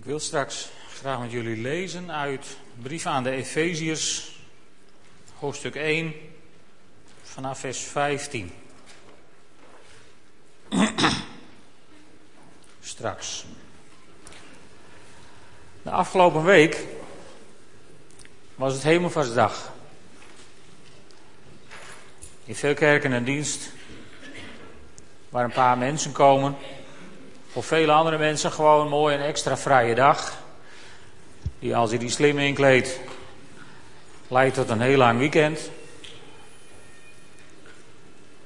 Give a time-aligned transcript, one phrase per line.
[0.00, 4.38] Ik wil straks graag met jullie lezen uit brief aan de Efeziërs,
[5.38, 6.14] hoofdstuk 1,
[7.22, 8.52] vanaf vers 15.
[12.80, 13.44] straks.
[15.82, 16.86] De afgelopen week
[18.54, 19.72] was het Hemelvaartsdag.
[22.44, 23.72] In veel kerken en dienst
[25.28, 26.56] waar een paar mensen komen
[27.52, 30.32] voor vele andere mensen gewoon mooi een extra vrije dag.
[31.58, 33.00] Die als je die slim inkleedt,
[34.28, 35.70] leidt tot een heel lang weekend.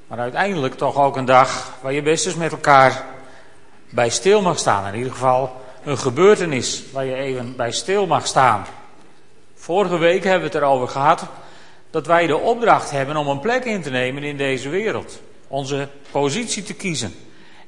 [0.07, 3.05] Maar uiteindelijk toch ook een dag waar je best eens met elkaar
[3.91, 4.87] bij stil mag staan.
[4.87, 8.67] In ieder geval een gebeurtenis waar je even bij stil mag staan.
[9.55, 11.27] Vorige week hebben we het erover gehad
[11.91, 15.21] dat wij de opdracht hebben om een plek in te nemen in deze wereld.
[15.49, 17.15] Onze positie te kiezen.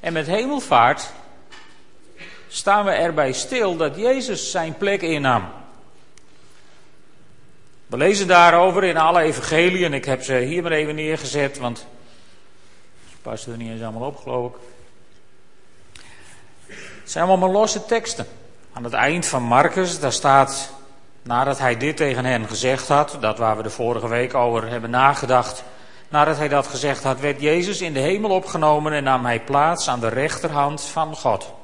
[0.00, 1.10] En met hemelvaart
[2.48, 5.48] staan we erbij stil dat Jezus zijn plek innam.
[7.86, 9.92] We lezen daarover in alle evangeliën.
[9.92, 11.86] Ik heb ze hier maar even neergezet, want
[13.10, 14.58] ze passen er niet eens allemaal op, geloof ik.
[17.02, 18.26] Het zijn allemaal losse teksten.
[18.72, 20.72] Aan het eind van Marcus, daar staat,
[21.22, 24.90] nadat hij dit tegen hen gezegd had, dat waar we de vorige week over hebben
[24.90, 25.64] nagedacht,
[26.08, 29.88] nadat hij dat gezegd had, werd Jezus in de hemel opgenomen en nam hij plaats
[29.88, 31.54] aan de rechterhand van God.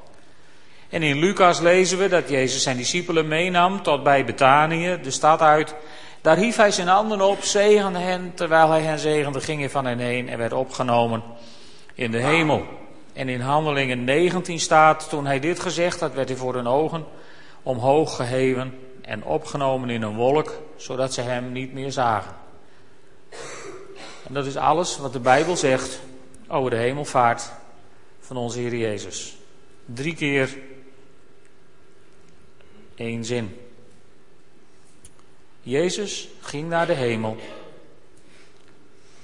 [0.92, 5.40] En in Lucas lezen we dat Jezus zijn discipelen meenam tot bij Betanië, de stad
[5.40, 5.74] uit.
[6.20, 8.32] Daar hief hij zijn handen op, zegende hen.
[8.34, 11.22] Terwijl hij hen zegende, ging hij van hen heen en werd opgenomen
[11.94, 12.64] in de hemel.
[13.12, 17.04] En in Handelingen 19 staat, toen hij dit gezegd had, werd hij voor hun ogen
[17.62, 22.32] omhoog geheven en opgenomen in een wolk, zodat ze hem niet meer zagen.
[24.26, 26.00] En dat is alles wat de Bijbel zegt
[26.48, 27.52] over de hemelvaart
[28.20, 29.36] van onze Heer Jezus.
[29.84, 30.56] Drie keer
[32.94, 33.56] één zin.
[35.60, 37.36] Jezus ging naar de hemel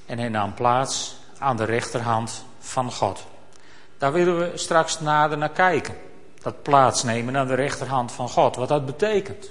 [0.06, 3.26] en hij nam plaats aan de rechterhand van God.
[3.98, 5.96] Daar willen we straks nader naar kijken.
[6.42, 9.50] Dat plaatsnemen aan de rechterhand van God, wat dat betekent.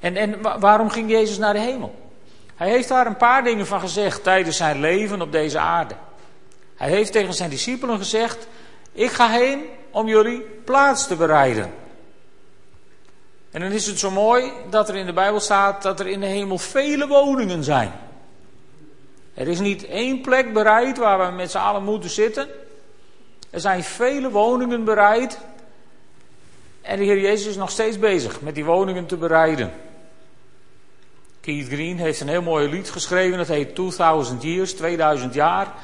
[0.00, 1.94] En, en waarom ging Jezus naar de hemel?
[2.54, 5.94] Hij heeft daar een paar dingen van gezegd tijdens zijn leven op deze aarde.
[6.76, 8.48] Hij heeft tegen zijn discipelen gezegd:
[8.92, 11.72] Ik ga heen om jullie plaats te bereiden.
[13.56, 16.20] En dan is het zo mooi dat er in de Bijbel staat dat er in
[16.20, 17.92] de hemel vele woningen zijn.
[19.34, 22.48] Er is niet één plek bereid waar we met z'n allen moeten zitten.
[23.50, 25.38] Er zijn vele woningen bereid.
[26.82, 29.72] En de Heer Jezus is nog steeds bezig met die woningen te bereiden.
[31.40, 35.74] Keith Green heeft een heel mooi lied geschreven, dat heet 2000 Years, 2000 jaar.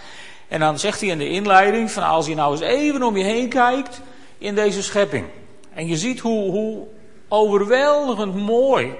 [0.48, 3.24] En dan zegt hij in de inleiding van als je nou eens even om je
[3.24, 4.00] heen kijkt
[4.38, 5.26] in deze schepping.
[5.74, 6.86] En je ziet hoe, hoe
[7.32, 8.94] overweldigend mooi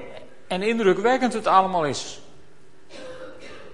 [0.46, 2.20] en indrukwekkend het allemaal is.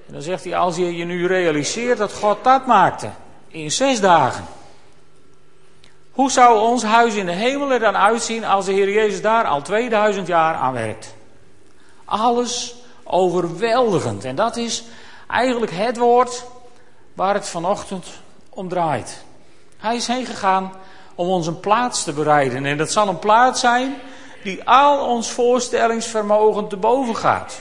[0.06, 3.10] En dan zegt hij, als je je nu realiseert dat God dat maakte
[3.48, 4.44] in zes dagen.
[6.10, 9.44] Hoe zou ons huis in de hemel er dan uitzien als de Heer Jezus daar
[9.44, 11.14] al 2000 jaar aan werkt?
[12.04, 12.74] Alles
[13.04, 14.24] overweldigend.
[14.24, 14.84] En dat is
[15.28, 16.44] eigenlijk het woord
[17.14, 18.06] waar het vanochtend
[18.48, 19.24] om draait.
[19.76, 20.72] Hij is heen gegaan
[21.14, 22.66] om ons een plaats te bereiden.
[22.66, 23.96] En dat zal een plaats zijn
[24.42, 27.60] die al ons voorstellingsvermogen te boven gaat.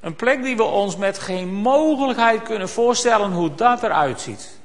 [0.00, 4.58] Een plek die we ons met geen mogelijkheid kunnen voorstellen hoe dat eruit ziet.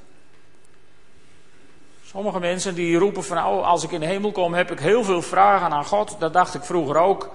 [2.04, 5.04] Sommige mensen die roepen van nou, als ik in de hemel kom heb ik heel
[5.04, 6.16] veel vragen aan God.
[6.18, 7.30] Dat dacht ik vroeger ook.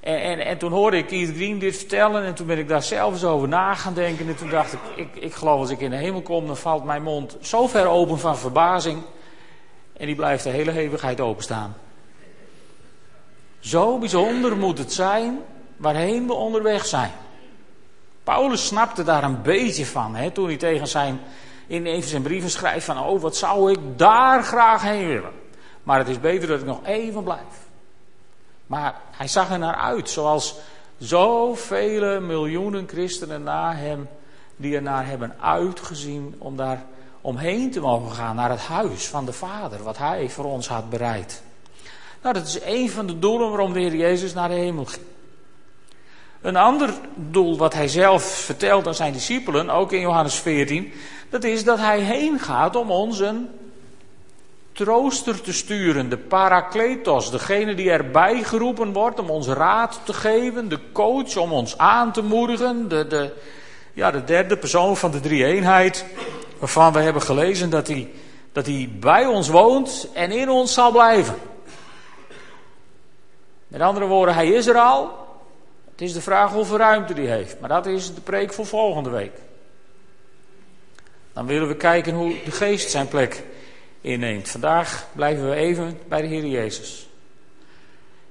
[0.00, 2.82] En, en, en toen hoorde ik Keith Green dit vertellen en toen ben ik daar
[2.82, 4.28] zelf eens over na gaan denken.
[4.28, 6.84] En toen dacht ik, ik, ik geloof als ik in de hemel kom, dan valt
[6.84, 9.02] mijn mond zo ver open van verbazing.
[9.96, 11.76] En die blijft de hele eeuwigheid openstaan.
[13.66, 15.38] Zo bijzonder moet het zijn
[15.76, 17.10] waarheen we onderweg zijn.
[18.24, 21.20] Paulus snapte daar een beetje van hè, toen hij tegen zijn,
[21.66, 25.32] in een zijn brieven schrijft van oh wat zou ik daar graag heen willen.
[25.82, 27.68] Maar het is beter dat ik nog even blijf.
[28.66, 30.56] Maar hij zag er naar uit, zoals
[30.98, 34.08] zoveel miljoenen christenen na hem,
[34.56, 36.84] die er naar hebben uitgezien om daar
[37.20, 40.90] omheen te mogen gaan, naar het huis van de Vader, wat hij voor ons had
[40.90, 41.44] bereid.
[42.26, 45.04] Nou, dat is een van de doelen waarom de Heer Jezus naar de hemel ging.
[46.40, 50.92] Een ander doel wat hij zelf vertelt aan zijn discipelen, ook in Johannes 14,
[51.30, 53.48] dat is dat hij heen gaat om ons een
[54.72, 60.68] trooster te sturen, de parakletos, degene die erbij geroepen wordt om ons raad te geven,
[60.68, 63.32] de coach om ons aan te moedigen, de, de,
[63.92, 66.04] ja, de derde persoon van de drie-eenheid,
[66.58, 68.10] waarvan we hebben gelezen dat hij,
[68.52, 71.54] dat hij bij ons woont en in ons zal blijven.
[73.76, 75.26] Met andere woorden, hij is er al.
[75.90, 77.60] Het is de vraag hoeveel ruimte hij heeft.
[77.60, 79.32] Maar dat is de preek voor volgende week.
[81.32, 83.42] Dan willen we kijken hoe de geest zijn plek
[84.00, 84.48] inneemt.
[84.48, 87.08] Vandaag blijven we even bij de Heer Jezus.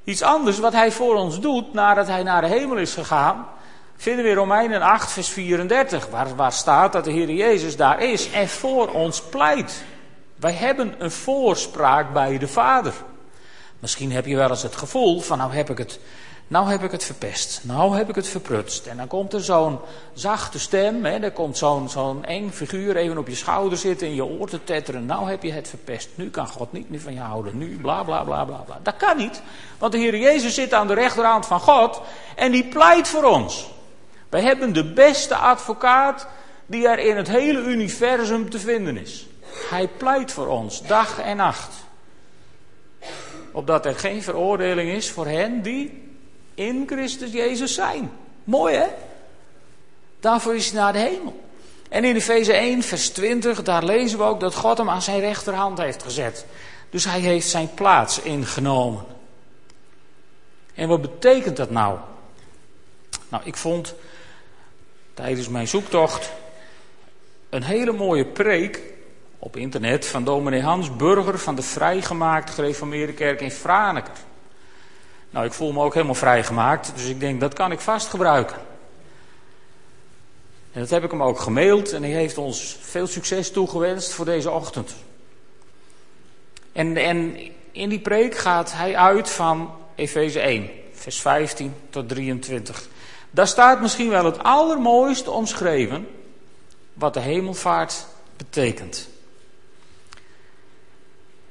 [0.04, 3.48] Iets anders wat hij voor ons doet nadat hij naar de hemel is gegaan,
[3.96, 8.04] vinden we in Romeinen 8, vers 34, waar, waar staat dat de Heer Jezus daar
[8.04, 9.84] is en voor ons pleit.
[10.36, 12.94] Wij hebben een voorspraak bij de Vader.
[13.80, 16.00] Misschien heb je wel eens het gevoel van nou heb ik het,
[16.48, 18.86] nou heb ik het verpest, nou heb ik het verprutst.
[18.86, 19.80] En dan komt er zo'n
[20.14, 24.16] zachte stem, hè, er komt zo'n zo'n eng figuur even op je schouder zitten en
[24.16, 25.06] je oor te tetteren.
[25.06, 28.04] Nou heb je het verpest, nu kan God niet meer van je houden, nu bla
[28.04, 28.80] bla bla bla bla.
[28.84, 29.42] Dat kan niet,
[29.78, 32.02] want de Heer Jezus zit aan de rechterhand van God
[32.36, 33.74] en die pleit voor ons.
[34.30, 36.28] Wij hebben de beste advocaat
[36.66, 39.28] die er in het hele universum te vinden is.
[39.70, 41.85] Hij pleit voor ons, dag en nacht.
[43.56, 46.04] Opdat er geen veroordeling is voor hen die
[46.54, 48.12] in Christus Jezus zijn.
[48.44, 48.88] Mooi hè?
[50.20, 51.44] Daarvoor is hij naar de hemel.
[51.90, 55.20] En in Efeze 1, vers 20, daar lezen we ook dat God hem aan zijn
[55.20, 56.46] rechterhand heeft gezet.
[56.90, 59.06] Dus hij heeft zijn plaats ingenomen.
[60.74, 61.98] En wat betekent dat nou?
[63.30, 63.96] Nou, ik vond
[65.14, 66.32] tijdens mijn zoektocht
[67.50, 68.82] een hele mooie preek
[69.46, 74.14] op internet van dominee Hans Burger van de vrijgemaakt gereformeerde kerk in Franeker.
[75.30, 78.58] Nou, ik voel me ook helemaal vrijgemaakt, dus ik denk dat kan ik vast gebruiken.
[80.72, 84.26] En dat heb ik hem ook gemaild en hij heeft ons veel succes toegewenst voor
[84.26, 84.96] deze ochtend.
[86.72, 87.38] En, en
[87.72, 92.88] in die preek gaat hij uit van Efeze 1, vers 15 tot 23.
[93.32, 96.08] Daar staat misschien wel het allermooiste omschreven
[96.94, 98.06] wat de hemelvaart
[98.38, 99.14] betekent.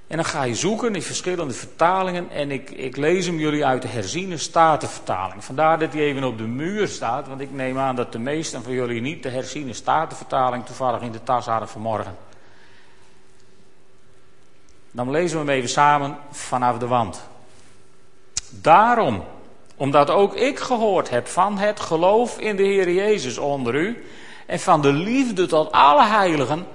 [0.06, 3.82] En dan ga je zoeken in verschillende vertalingen en ik, ik lees hem jullie uit
[3.82, 5.44] de herziene statenvertaling.
[5.44, 8.62] Vandaar dat hij even op de muur staat, want ik neem aan dat de meesten
[8.62, 12.16] van jullie niet de herziene statenvertaling toevallig in de tas hadden vanmorgen.
[14.90, 17.28] Dan lezen we hem even samen vanaf de wand.
[18.50, 19.24] Daarom,
[19.76, 24.04] omdat ook ik gehoord heb van het geloof in de Heer Jezus onder u
[24.46, 26.66] en van de liefde tot alle heiligen,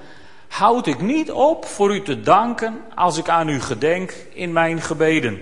[0.50, 4.82] houd ik niet op voor u te danken als ik aan u gedenk in mijn
[4.82, 5.42] gebeden.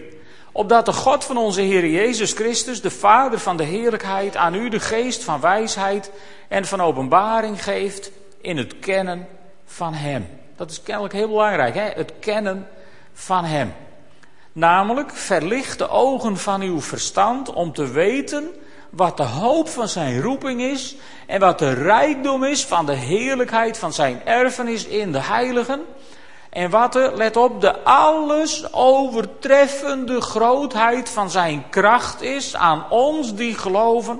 [0.51, 4.69] Opdat de God van onze Heer Jezus Christus, de Vader van de heerlijkheid, aan u
[4.69, 6.11] de geest van wijsheid
[6.47, 8.11] en van openbaring geeft
[8.41, 9.27] in het kennen
[9.65, 10.27] van Hem.
[10.55, 11.89] Dat is kennelijk heel belangrijk, hè?
[11.95, 12.67] het kennen
[13.13, 13.73] van Hem.
[14.51, 18.49] Namelijk, verlicht de ogen van uw verstand om te weten
[18.97, 20.95] wat de hoop van zijn roeping is
[21.25, 25.81] en wat de rijkdom is van de heerlijkheid van zijn erfenis in de heiligen.
[26.49, 33.35] En wat de, let op, de alles overtreffende grootheid van zijn kracht is aan ons
[33.35, 34.19] die geloven,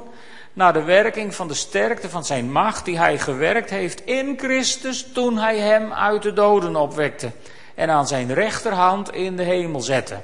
[0.53, 5.07] naar de werking van de sterkte van zijn macht die hij gewerkt heeft in Christus
[5.13, 7.31] toen hij hem uit de doden opwekte
[7.75, 10.17] en aan zijn rechterhand in de hemel zette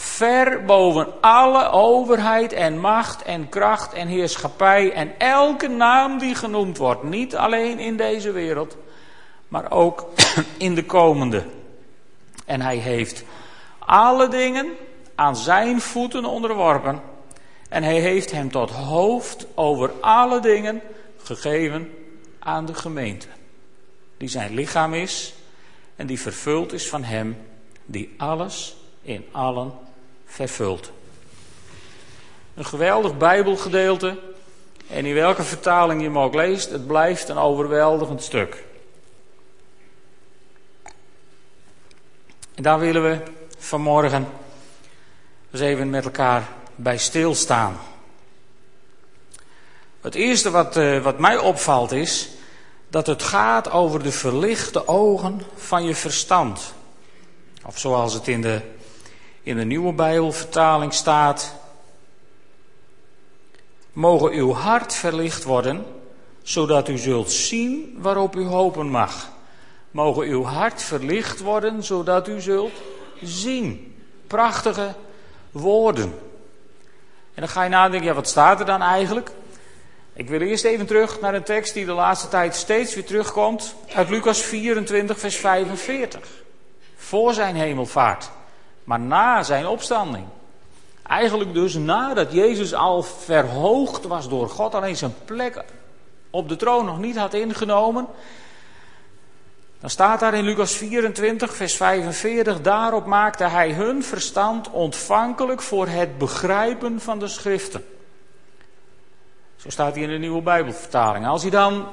[0.00, 6.76] ver boven alle overheid en macht en kracht en heerschappij en elke naam die genoemd
[6.76, 7.02] wordt.
[7.02, 8.76] Niet alleen in deze wereld,
[9.48, 10.08] maar ook
[10.58, 11.44] in de komende.
[12.44, 13.24] En hij heeft
[13.78, 14.66] alle dingen
[15.14, 17.00] aan zijn voeten onderworpen.
[17.68, 20.80] En hij heeft hem tot hoofd over alle dingen
[21.22, 21.90] gegeven
[22.38, 23.26] aan de gemeente.
[24.16, 25.34] Die zijn lichaam is
[25.96, 27.36] en die vervuld is van hem
[27.84, 29.86] die alles in allen
[30.28, 30.90] vervuld.
[32.54, 34.18] Een geweldig Bijbelgedeelte.
[34.90, 38.64] En in welke vertaling je hem ook leest, het blijft een overweldigend stuk.
[42.54, 43.22] Daar willen we
[43.58, 44.28] vanmorgen
[45.50, 47.78] eens even met elkaar bij stilstaan.
[50.00, 52.28] Het eerste wat, uh, wat mij opvalt is
[52.88, 56.74] dat het gaat over de verlichte ogen van je verstand.
[57.66, 58.60] Of zoals het in de
[59.42, 61.54] in de nieuwe Bijbelvertaling staat:
[63.92, 65.86] Mogen uw hart verlicht worden,
[66.42, 69.30] zodat u zult zien waarop u hopen mag.
[69.90, 72.72] Mogen uw hart verlicht worden, zodat u zult
[73.22, 73.96] zien.
[74.26, 74.94] Prachtige
[75.50, 76.14] woorden.
[77.34, 79.30] En dan ga je nadenken, ja, wat staat er dan eigenlijk?
[80.12, 83.74] Ik wil eerst even terug naar een tekst die de laatste tijd steeds weer terugkomt.
[83.94, 86.20] Uit Lucas 24, vers 45.
[86.96, 88.30] Voor zijn hemelvaart
[88.88, 90.26] maar na zijn opstanding.
[91.02, 95.64] Eigenlijk dus nadat Jezus al verhoogd was door God, alleen zijn plek
[96.30, 98.06] op de troon nog niet had ingenomen.
[99.80, 105.88] Dan staat daar in Lucas 24, vers 45, daarop maakte hij hun verstand ontvankelijk voor
[105.88, 107.84] het begrijpen van de schriften.
[109.56, 111.26] Zo staat hier in de nieuwe Bijbelvertaling.
[111.26, 111.86] Als je dan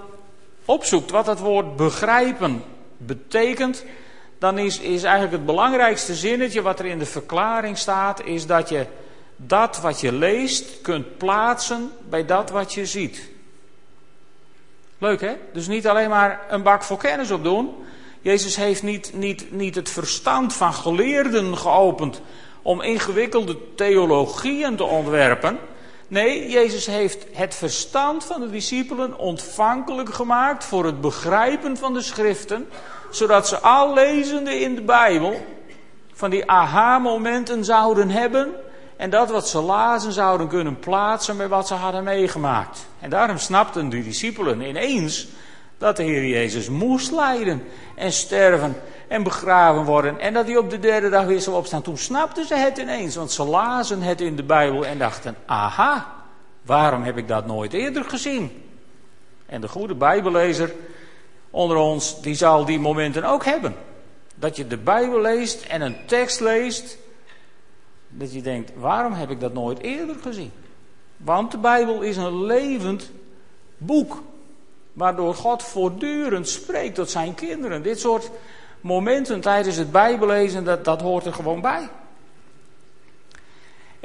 [0.66, 2.64] opzoekt wat het woord begrijpen
[2.98, 3.86] betekent,
[4.40, 8.70] dan is, is eigenlijk het belangrijkste zinnetje wat er in de verklaring staat, is dat
[8.70, 8.86] je
[9.36, 13.30] dat wat je leest kunt plaatsen bij dat wat je ziet.
[14.98, 15.36] Leuk hè?
[15.54, 17.74] Dus niet alleen maar een bak vol kennis opdoen.
[18.22, 22.22] Jezus heeft niet, niet, niet het verstand van geleerden geopend
[22.62, 25.60] om ingewikkelde theologieën te ontwerpen.
[26.08, 32.02] Nee, Jezus heeft het verstand van de discipelen ontvankelijk gemaakt voor het begrijpen van de
[32.02, 32.68] schriften,
[33.16, 35.46] zodat ze al lezende in de Bijbel
[36.14, 38.54] van die aha-momenten zouden hebben
[38.98, 42.88] en dat wat ze lazen zouden kunnen plaatsen bij wat ze hadden meegemaakt.
[43.00, 45.28] En daarom snapten de discipelen ineens
[45.78, 47.64] dat de Heer Jezus moest lijden
[47.96, 48.76] en sterven
[49.08, 50.20] en begraven worden.
[50.20, 51.82] En dat hij op de derde dag weer zou opstaan.
[51.82, 56.14] Toen snapten ze het ineens, want ze lazen het in de Bijbel en dachten: aha,
[56.62, 58.64] waarom heb ik dat nooit eerder gezien?
[59.46, 60.72] En de goede Bijbellezer
[61.56, 63.76] onder ons, die zal die momenten ook hebben.
[64.36, 66.98] Dat je de Bijbel leest en een tekst leest
[68.10, 70.52] dat je denkt, waarom heb ik dat nooit eerder gezien?
[71.18, 73.12] Want de Bijbel is een levend
[73.78, 74.24] boek.
[74.94, 77.84] Waardoor God voortdurend spreekt tot zijn kinderen.
[77.84, 78.30] Dit soort
[78.82, 81.90] momenten tijdens het Bijbellezen, dat, dat hoort er gewoon bij.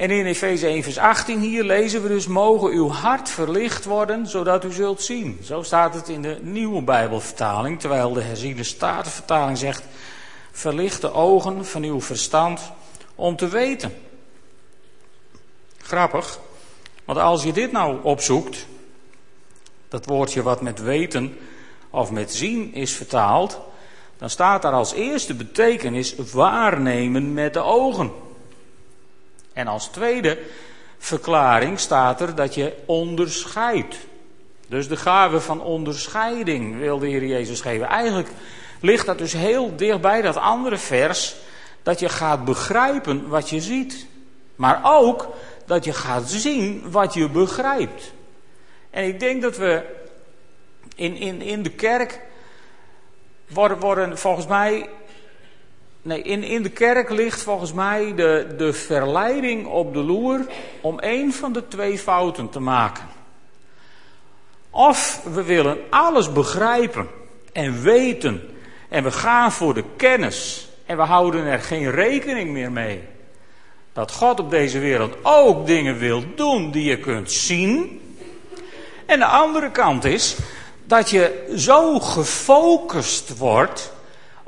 [0.01, 4.27] En in Efeze 1 vers 18 hier lezen we dus, mogen uw hart verlicht worden,
[4.27, 5.39] zodat u zult zien.
[5.43, 9.85] Zo staat het in de nieuwe Bijbelvertaling, terwijl de herziene statenvertaling zegt,
[10.51, 12.61] verlicht de ogen van uw verstand,
[13.15, 13.95] om te weten.
[15.83, 16.39] Grappig,
[17.05, 18.67] want als je dit nou opzoekt,
[19.89, 21.37] dat woordje wat met weten
[21.91, 23.61] of met zien is vertaald,
[24.19, 28.29] dan staat daar als eerste betekenis waarnemen met de ogen.
[29.61, 30.39] En als tweede
[30.99, 33.97] verklaring staat er dat je onderscheidt.
[34.69, 37.87] Dus de gave van onderscheiding wil de Heer Jezus geven.
[37.87, 38.29] Eigenlijk
[38.81, 41.37] ligt dat dus heel dichtbij dat andere vers
[41.83, 44.07] dat je gaat begrijpen wat je ziet.
[44.57, 45.29] Maar ook
[45.67, 48.13] dat je gaat zien wat je begrijpt.
[48.91, 49.83] En ik denk dat we
[50.95, 52.21] in, in, in de kerk
[53.49, 54.89] worden, worden volgens mij.
[56.03, 60.47] Nee, in, in de kerk ligt volgens mij de, de verleiding op de loer
[60.81, 63.05] om één van de twee fouten te maken.
[64.71, 67.09] Of we willen alles begrijpen
[67.53, 68.51] en weten
[68.89, 73.03] en we gaan voor de kennis en we houden er geen rekening meer mee.
[73.93, 78.01] Dat God op deze wereld ook dingen wil doen die je kunt zien.
[79.07, 80.37] En de andere kant is
[80.85, 83.93] dat je zo gefocust wordt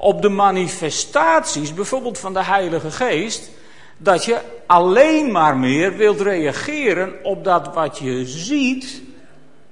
[0.02, 3.50] op de manifestaties, bijvoorbeeld van de Heilige Geest,
[3.96, 9.02] dat je alleen maar meer wilt reageren op dat wat je ziet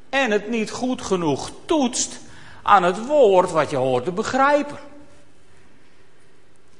[0.08, 2.20] en het niet goed genoeg toetst
[2.62, 4.78] aan het woord wat je hoort te begrijpen.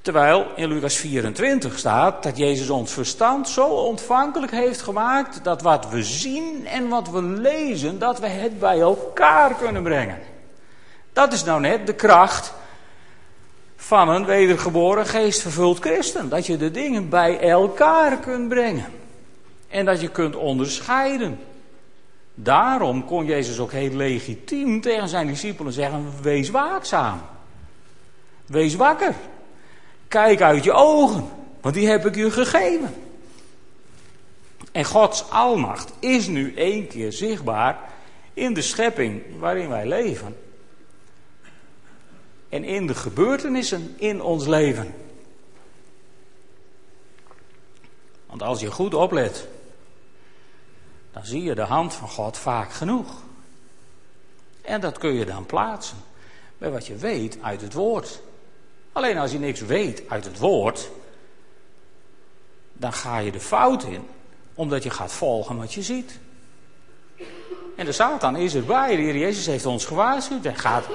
[0.02, 5.88] Terwijl in Lucas 24 staat dat Jezus ons verstand zo ontvankelijk heeft gemaakt dat wat
[5.88, 10.18] we zien en wat we lezen, dat we het bij elkaar kunnen brengen.
[11.12, 12.58] Dat is nou net de kracht
[13.90, 16.28] van een wedergeboren geestvervuld christen.
[16.28, 18.86] Dat je de dingen bij elkaar kunt brengen.
[19.68, 21.38] En dat je kunt onderscheiden.
[22.34, 27.20] Daarom kon Jezus ook heel legitiem tegen zijn discipelen zeggen: Wees waakzaam.
[28.46, 29.14] Wees wakker.
[30.08, 31.28] Kijk uit je ogen,
[31.60, 32.94] want die heb ik u gegeven.
[34.72, 37.78] En Gods almacht is nu één keer zichtbaar
[38.34, 40.36] in de schepping waarin wij leven.
[42.50, 44.94] En in de gebeurtenissen in ons leven.
[48.26, 49.48] Want als je goed oplet,
[51.12, 53.22] dan zie je de hand van God vaak genoeg.
[54.62, 55.96] En dat kun je dan plaatsen
[56.58, 58.20] bij wat je weet uit het woord.
[58.92, 60.90] Alleen als je niks weet uit het woord,
[62.72, 64.06] dan ga je de fout in,
[64.54, 66.18] omdat je gaat volgen wat je ziet.
[67.76, 68.96] En de Satan is erbij.
[68.96, 70.44] De Heer Jezus heeft ons gewaarschuwd.
[70.44, 70.86] Hij, gaat,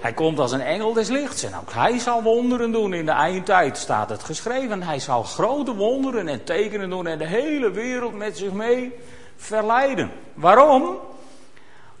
[0.00, 1.42] hij komt als een engel des lichts.
[1.42, 4.82] En ook hij zal wonderen doen in de eindtijd, staat het geschreven.
[4.82, 8.92] Hij zal grote wonderen en tekenen doen en de hele wereld met zich mee
[9.36, 10.10] verleiden.
[10.34, 10.98] Waarom?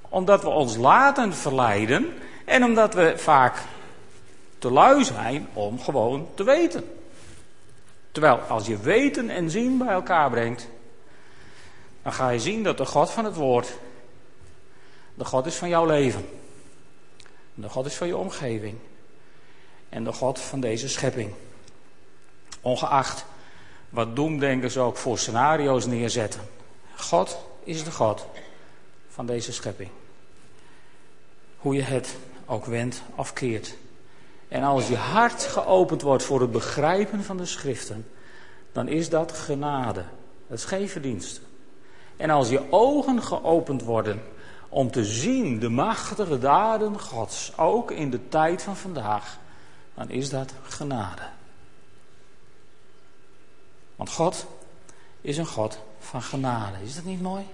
[0.08, 2.14] Omdat we ons laten verleiden
[2.44, 3.56] en omdat we vaak
[4.58, 6.84] te lui zijn om gewoon te weten.
[8.12, 10.68] Terwijl als je weten en zien bij elkaar brengt,
[12.02, 13.78] dan ga je zien dat de God van het woord
[15.14, 16.39] de God is van jouw leven.
[17.54, 18.76] De God is van je omgeving.
[19.88, 21.34] en de God van deze schepping.
[22.60, 23.24] Ongeacht
[23.88, 26.40] wat doemdenkers ook voor scenario's neerzetten.
[26.96, 28.26] God is de God
[29.08, 29.90] van deze schepping.
[31.56, 32.16] Hoe je het
[32.46, 33.76] ook wendt of keert.
[34.48, 38.10] En als je hart geopend wordt voor het begrijpen van de schriften,
[38.72, 40.04] dan is dat genade.
[40.46, 41.22] Dat is geen.
[42.16, 44.22] En als je ogen geopend worden
[44.70, 49.38] om te zien de machtige daden Gods, ook in de tijd van vandaag,
[49.94, 51.22] dan is dat genade.
[53.96, 54.46] Want God
[55.20, 56.76] is een God van genade.
[56.84, 57.44] Is dat niet mooi?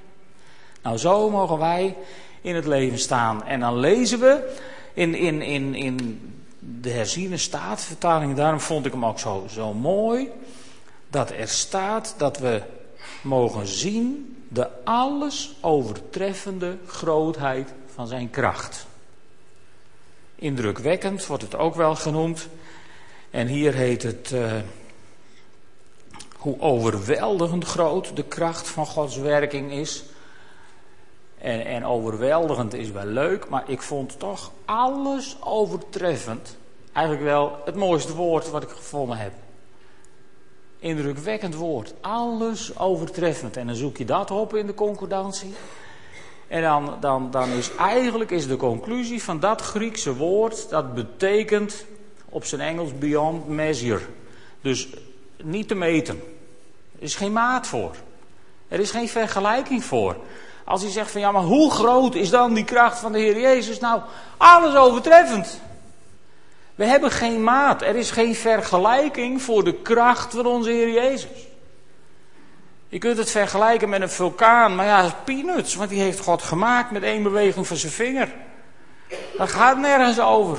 [0.83, 1.97] Nou, zo mogen wij
[2.41, 3.45] in het leven staan.
[3.45, 4.57] En dan lezen we
[4.95, 6.21] in, in, in, in
[6.59, 10.31] de herziene staatvertaling, daarom vond ik hem ook zo, zo mooi,
[11.09, 12.63] dat er staat dat we
[13.23, 18.87] mogen zien de alles overtreffende grootheid van zijn kracht.
[20.35, 22.49] Indrukwekkend wordt het ook wel genoemd.
[23.31, 24.53] En hier heet het uh,
[26.37, 30.05] hoe overweldigend groot de kracht van Gods werking is.
[31.39, 36.57] En, en overweldigend is wel leuk, maar ik vond toch alles overtreffend
[36.97, 39.33] eigenlijk wel het mooiste woord wat ik gevonden heb.
[40.79, 41.95] Indrukwekkend woord.
[42.01, 43.57] Alles overtreffend.
[43.57, 45.55] En dan zoek je dat op in de concordantie.
[46.49, 51.85] En dan, dan, dan is eigenlijk is de conclusie van dat Griekse woord, dat betekent
[52.29, 54.01] op zijn Engels beyond measure.
[54.61, 54.89] Dus
[55.43, 56.23] niet te meten.
[56.97, 57.95] Er is geen maat voor.
[58.69, 60.17] Er is geen vergelijking voor.
[60.65, 63.41] Als hij zegt van ja, maar hoe groot is dan die kracht van de Heer
[63.41, 63.79] Jezus?
[63.79, 64.01] Nou,
[64.37, 65.61] alles overtreffend.
[66.77, 67.83] We hebben geen maat.
[67.83, 71.47] Er is geen vergelijking voor de kracht van onze Heer Jezus.
[72.89, 76.91] Je kunt het vergelijken met een vulkaan, maar ja, peanuts, want die heeft God gemaakt
[76.91, 78.29] met één beweging van zijn vinger.
[79.37, 80.59] Dat gaat nergens over.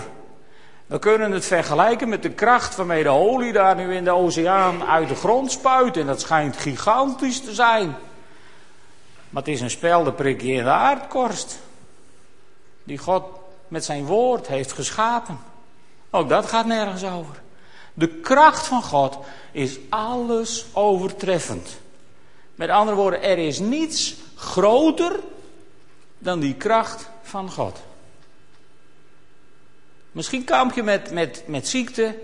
[0.85, 4.83] We kunnen het vergelijken met de kracht waarmee de olie daar nu in de oceaan
[4.83, 5.97] uit de grond spuit.
[5.97, 7.95] En dat schijnt gigantisch te zijn.
[9.29, 11.59] Maar het is een speldenprikje in de aardkorst.
[12.83, 13.23] Die God
[13.67, 15.39] met zijn woord heeft geschapen.
[16.17, 17.41] Ook dat gaat nergens over.
[17.93, 19.17] De kracht van God
[19.51, 21.77] is alles overtreffend.
[22.55, 25.19] Met andere woorden, er is niets groter
[26.17, 27.79] dan die kracht van God.
[30.11, 32.15] Misschien kamp je met, met, met ziekte.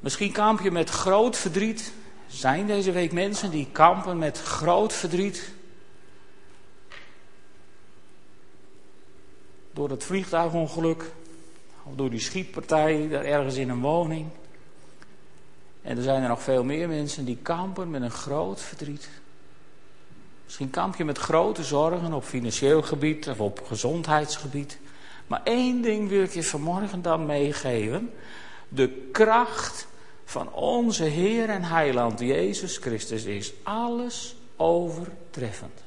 [0.00, 1.92] Misschien kamp je met groot verdriet.
[2.26, 5.52] Zijn deze week mensen die kampen met groot verdriet?
[9.72, 11.12] Door het vliegtuigongeluk.
[11.84, 14.26] Of door die schietpartij daar ergens in een woning.
[15.82, 19.08] En er zijn er nog veel meer mensen die kampen met een groot verdriet.
[20.44, 24.78] Misschien kamp je met grote zorgen op financieel gebied of op gezondheidsgebied.
[25.26, 28.10] Maar één ding wil ik je vanmorgen dan meegeven.
[28.68, 29.86] De kracht
[30.24, 35.80] van onze Heer en Heiland Jezus Christus is alles overtreffend.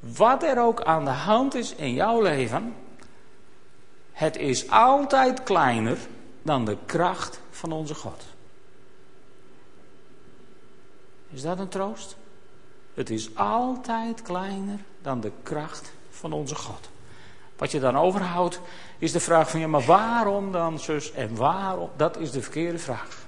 [0.00, 2.74] Wat er ook aan de hand is in jouw leven,
[4.16, 5.98] het is altijd kleiner
[6.42, 8.22] dan de kracht van onze God.
[11.30, 12.16] Is dat een troost?
[12.94, 16.88] Het is altijd kleiner dan de kracht van onze God.
[17.56, 18.60] Wat je dan overhoudt
[18.98, 21.90] is de vraag van ja, maar waarom dan zus en waarom?
[21.96, 23.26] Dat is de verkeerde vraag.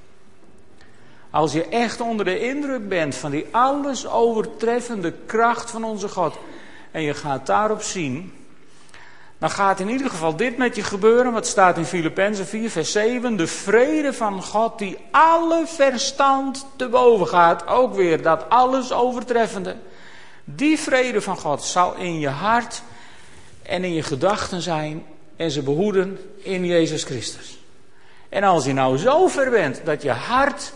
[1.31, 6.39] Als je echt onder de indruk bent van die alles overtreffende kracht van onze God
[6.91, 8.38] en je gaat daarop zien,
[9.39, 12.93] dan gaat in ieder geval dit met je gebeuren, wat staat in Filippenzen 4, vers
[12.93, 13.37] 7.
[13.37, 19.77] De vrede van God die alle verstand te boven gaat, ook weer dat alles overtreffende.
[20.45, 22.83] Die vrede van God zal in je hart
[23.63, 25.05] en in je gedachten zijn
[25.37, 27.59] en ze behoeden in Jezus Christus.
[28.29, 30.73] En als je nou zo ver bent dat je hart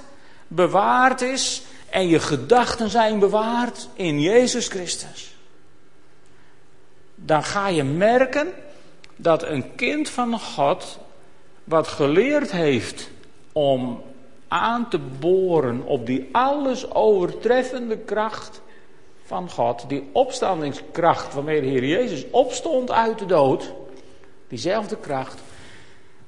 [0.49, 5.32] bewaard is en je gedachten zijn bewaard in Jezus Christus
[7.25, 8.53] dan ga je merken
[9.17, 10.99] dat een kind van God,
[11.65, 13.11] wat geleerd heeft
[13.53, 14.03] om
[14.49, 18.61] aan te boren op die alles overtreffende kracht
[19.25, 23.73] van God, die opstandingskracht waarmee de Heer Jezus opstond uit de dood,
[24.49, 25.41] diezelfde kracht,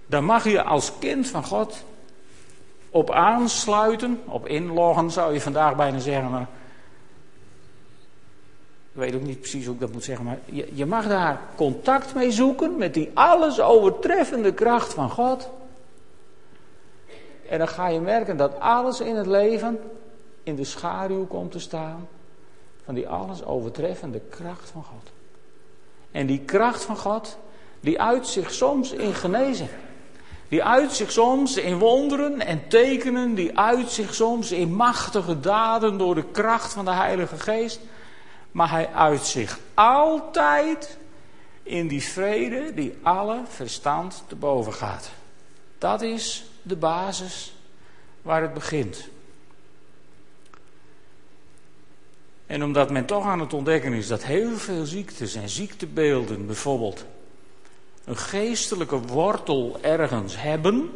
[0.07, 1.85] dan mag je als kind van God
[2.91, 6.49] op aansluiten, op inloggen zou je vandaag bijna zeggen, maar
[8.95, 11.41] ik weet ook niet precies hoe ik dat moet zeggen, maar je, je mag daar
[11.55, 15.51] contact mee zoeken met die alles overtreffende kracht van God.
[17.49, 19.81] En dan ga je merken dat alles in het leven
[20.43, 22.09] in de schaduw komt te staan
[22.85, 25.11] van die alles overtreffende kracht van God.
[26.11, 27.39] En die kracht van God,
[27.81, 29.71] die uit zich soms in genezing.
[30.49, 35.99] Die uit zich soms in wonderen en tekenen, die uit zich soms in machtige daden
[35.99, 37.81] door de kracht van de Heilige Geest.
[38.55, 40.99] Maar hij uit zich altijd
[41.63, 45.11] in die vrede die alle verstand te boven gaat.
[45.79, 47.55] Dat is de basis
[48.23, 49.09] waar het begint.
[52.47, 57.05] En omdat men toch aan het ontdekken is dat heel veel ziektes en ziektebeelden bijvoorbeeld
[58.05, 60.91] een geestelijke wortel ergens hebben,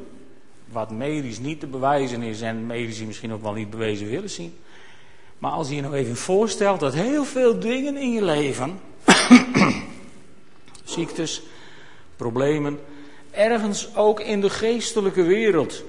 [0.67, 4.59] wat medisch niet te bewijzen is en medici misschien ook wel niet bewezen willen zien.
[5.39, 8.81] Maar als je je nou even voorstelt dat heel veel dingen in je leven,
[10.85, 11.43] ziektes,
[12.17, 12.81] problemen,
[13.31, 15.83] ergens ook in de geestelijke wereld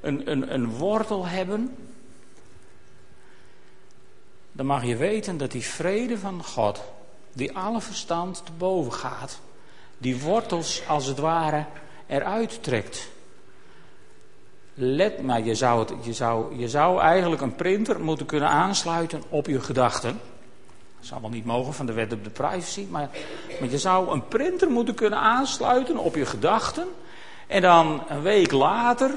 [0.00, 1.76] een, een, een wortel hebben,
[4.52, 6.82] dan mag je weten dat die vrede van God,
[7.32, 9.40] die alle verstand te boven gaat,
[9.98, 11.64] die wortels als het ware
[12.06, 13.08] eruit trekt.
[14.80, 19.22] Let, maar je zou, het, je, zou, je zou eigenlijk een printer moeten kunnen aansluiten
[19.28, 20.20] op je gedachten.
[20.98, 23.08] Dat zou wel niet mogen van de wet op de privacy, maar,
[23.60, 26.86] maar je zou een printer moeten kunnen aansluiten op je gedachten.
[27.46, 29.10] En dan een week later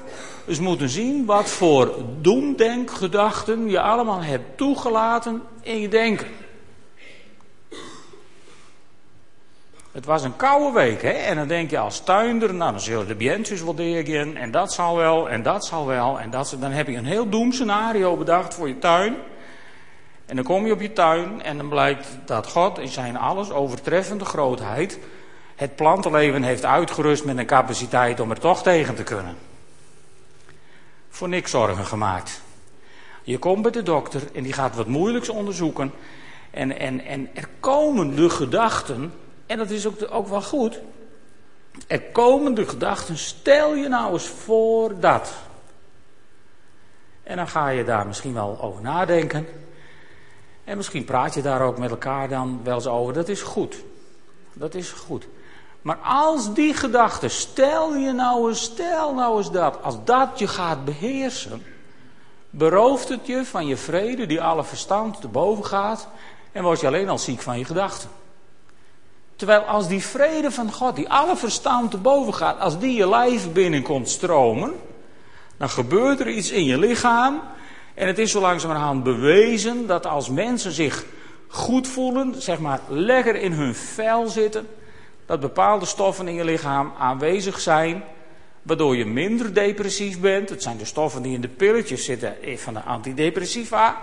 [0.47, 6.27] eens moeten zien wat voor doemdenkgedachten je allemaal hebt toegelaten in je denken.
[9.91, 11.09] Het was een koude week, hè?
[11.09, 14.73] En dan denk je als tuinder, nou dan zullen de bientjes wel degen, en dat
[14.73, 18.53] zal wel, en dat zal wel, en dat, dan heb je een heel doemscenario bedacht
[18.53, 19.15] voor je tuin.
[20.25, 23.51] En dan kom je op je tuin en dan blijkt dat God in zijn alles
[23.51, 24.99] overtreffende grootheid
[25.55, 29.37] het plantenleven heeft uitgerust met een capaciteit om er toch tegen te kunnen.
[31.09, 32.41] Voor niks zorgen gemaakt.
[33.23, 35.91] Je komt bij de dokter en die gaat wat moeilijks onderzoeken.
[36.51, 39.13] En, en, en er komen de gedachten,
[39.51, 40.79] en dat is ook, ook wel goed.
[41.87, 45.33] Er komen de gedachten, stel je nou eens voor dat.
[47.23, 49.47] En dan ga je daar misschien wel over nadenken.
[50.63, 53.13] En misschien praat je daar ook met elkaar dan wel eens over.
[53.13, 53.75] Dat is goed.
[54.53, 55.27] Dat is goed.
[55.81, 60.47] Maar als die gedachte, stel je nou eens, stel nou eens dat, als dat je
[60.47, 61.63] gaat beheersen,
[62.49, 66.07] berooft het je van je vrede die alle verstand te boven gaat
[66.51, 68.20] en word je alleen al ziek van je gedachten.
[69.41, 73.09] Terwijl als die vrede van God, die alle verstand te boven gaat, als die je
[73.09, 74.73] lijf binnenkomt stromen,
[75.57, 77.41] dan gebeurt er iets in je lichaam
[77.93, 81.05] en het is zo langzamerhand bewezen dat als mensen zich
[81.47, 84.67] goed voelen, zeg maar lekker in hun vel zitten,
[85.25, 88.03] dat bepaalde stoffen in je lichaam aanwezig zijn,
[88.61, 90.49] waardoor je minder depressief bent.
[90.49, 93.97] Het zijn de stoffen die in de pilletjes zitten eh, van de antidepressiva.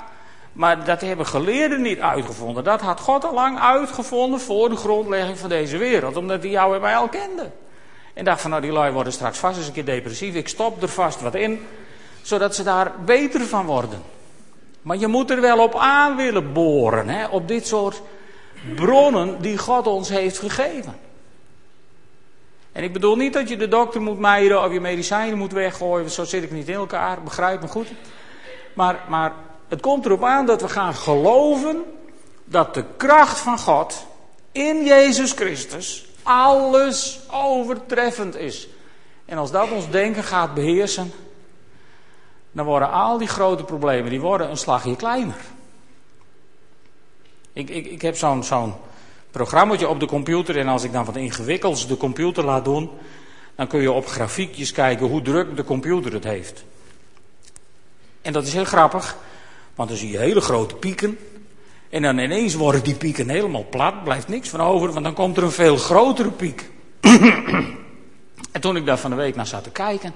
[0.59, 2.65] Maar dat hebben geleerden niet uitgevonden.
[2.65, 6.17] Dat had God al lang uitgevonden voor de grondlegging van deze wereld.
[6.17, 7.51] Omdat hij jou en mij al kende.
[8.15, 10.35] En dacht van nou die lui worden straks vast eens een keer depressief.
[10.35, 11.67] Ik stop er vast wat in.
[12.23, 14.03] Zodat ze daar beter van worden.
[14.83, 17.09] Maar je moet er wel op aan willen boren.
[17.09, 18.03] Hè, op dit soort
[18.75, 20.99] bronnen die God ons heeft gegeven.
[22.73, 26.11] En ik bedoel niet dat je de dokter moet mijden of je medicijnen moet weggooien.
[26.11, 27.89] Zo zit ik niet in elkaar, begrijp me goed.
[28.75, 29.33] Maar, maar
[29.69, 31.85] het komt erop aan dat we gaan geloven
[32.45, 34.07] dat de kracht van God
[34.53, 38.69] in Jezus Christus alles overtreffend is.
[39.25, 41.13] En als dat ons denken gaat beheersen,
[42.53, 45.37] dan worden al die grote problemen, die worden een slagje kleiner.
[47.53, 48.75] Ik, ik, ik heb zo'n zo'n
[49.89, 52.91] op de computer en als ik dan wat ingewikkelds de computer laat doen,
[53.55, 56.65] dan kun je op grafiekjes kijken hoe druk de computer het heeft.
[58.23, 59.17] En dat is heel grappig,
[59.79, 61.19] want dan zie je hele grote pieken.
[61.89, 65.37] En dan ineens worden die pieken helemaal plat, blijft niks van over, want dan komt
[65.37, 66.71] er een veel grotere piek.
[68.53, 70.15] en toen ik daar van de week naar zat te kijken,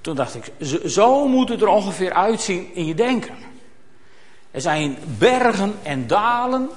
[0.00, 0.52] toen dacht ik,
[0.86, 3.34] zo moet het er ongeveer uitzien in je denken.
[4.50, 6.68] Er zijn bergen en dalen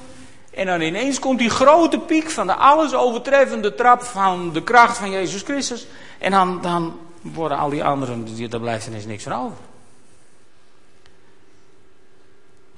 [0.54, 4.97] en dan ineens komt die grote piek van de alles overtreffende trap van de kracht
[4.97, 5.88] van Jezus Christus.
[6.19, 9.58] En dan, dan worden al die anderen, daar blijft ineens niks van over.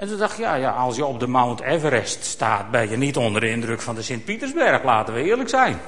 [0.03, 2.97] En toen dacht ik, ja, ja, als je op de Mount Everest staat, ben je
[2.97, 5.79] niet onder de indruk van de Sint-Pietersberg, laten we eerlijk zijn.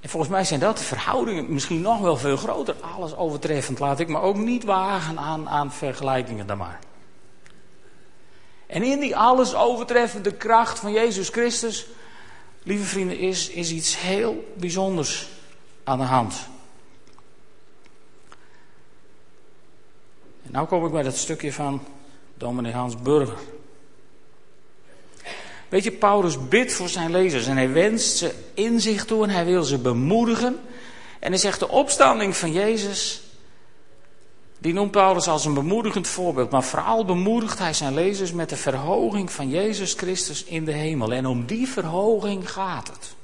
[0.00, 2.74] En volgens mij zijn dat de verhoudingen misschien nog wel veel groter.
[2.96, 6.78] Alles overtreffend laat ik me ook niet wagen aan, aan vergelijkingen dan maar.
[8.66, 11.86] En in die alles overtreffende kracht van Jezus Christus,
[12.62, 15.28] lieve vrienden, is, is iets heel bijzonders
[15.84, 16.48] aan de hand.
[20.52, 21.80] En nu kom ik bij dat stukje van
[22.34, 23.38] dominee Hans Burger.
[25.68, 29.44] Weet je, Paulus bidt voor zijn lezers en hij wenst ze inzicht toe en hij
[29.44, 30.60] wil ze bemoedigen.
[31.18, 33.22] En hij zegt de opstanding van Jezus,
[34.58, 36.50] die noemt Paulus als een bemoedigend voorbeeld.
[36.50, 41.12] Maar vooral bemoedigt hij zijn lezers met de verhoging van Jezus Christus in de hemel.
[41.12, 43.16] En om die verhoging gaat het.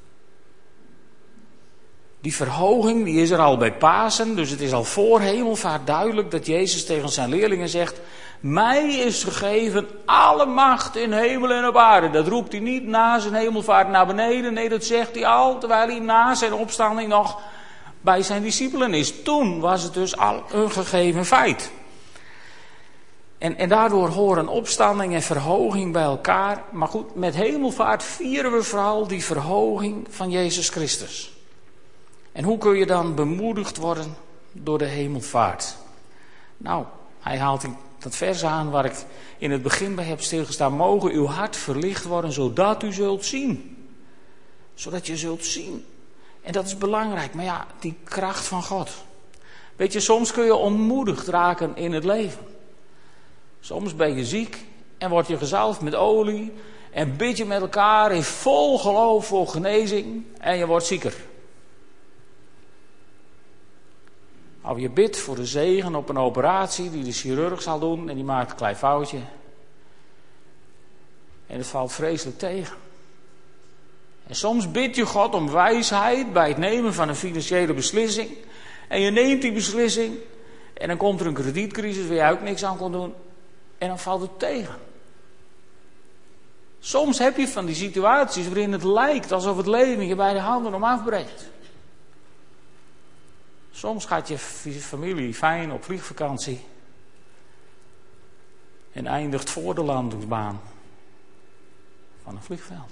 [2.24, 6.30] Die verhoging die is er al bij Pasen, dus het is al voor hemelvaart duidelijk
[6.30, 8.00] dat Jezus tegen zijn leerlingen zegt:
[8.40, 12.10] Mij is gegeven alle macht in hemel en op aarde.
[12.10, 15.88] Dat roept hij niet na zijn hemelvaart naar beneden, nee, dat zegt hij al terwijl
[15.88, 17.40] hij na zijn opstanding nog
[18.00, 19.22] bij zijn discipelen is.
[19.22, 21.70] Toen was het dus al een gegeven feit.
[23.38, 26.62] En, en daardoor horen opstanding en verhoging bij elkaar.
[26.70, 31.33] Maar goed, met hemelvaart vieren we vooral die verhoging van Jezus Christus.
[32.34, 34.16] En hoe kun je dan bemoedigd worden
[34.52, 35.76] door de hemelvaart?
[36.56, 36.84] Nou,
[37.20, 37.64] hij haalt
[37.98, 39.04] dat vers aan waar ik
[39.38, 40.72] in het begin bij heb stilgestaan.
[40.72, 43.76] Mogen uw hart verlicht worden, zodat u zult zien.
[44.74, 45.84] Zodat je zult zien.
[46.42, 48.90] En dat is belangrijk, maar ja, die kracht van God.
[49.76, 52.46] Weet je, soms kun je ontmoedigd raken in het leven.
[53.60, 54.64] Soms ben je ziek
[54.98, 56.52] en word je gezalfd met olie
[56.90, 61.14] en bid je met elkaar in vol geloof voor genezing en je wordt zieker.
[64.66, 68.14] Of je bidt voor de zegen op een operatie die de chirurg zal doen en
[68.14, 69.18] die maakt een klein foutje.
[71.46, 72.76] En het valt vreselijk tegen.
[74.26, 78.30] En soms bid je God om wijsheid bij het nemen van een financiële beslissing.
[78.88, 80.16] En je neemt die beslissing
[80.74, 83.14] en dan komt er een kredietcrisis waar je ook niks aan kon doen.
[83.78, 84.76] En dan valt het tegen.
[86.80, 90.38] Soms heb je van die situaties waarin het lijkt alsof het leven je bij de
[90.38, 91.52] handen om afbreekt.
[93.74, 94.38] Soms gaat je
[94.80, 96.66] familie fijn op vliegvakantie
[98.92, 100.60] en eindigt voor de landingsbaan
[102.22, 102.90] van een vliegveld.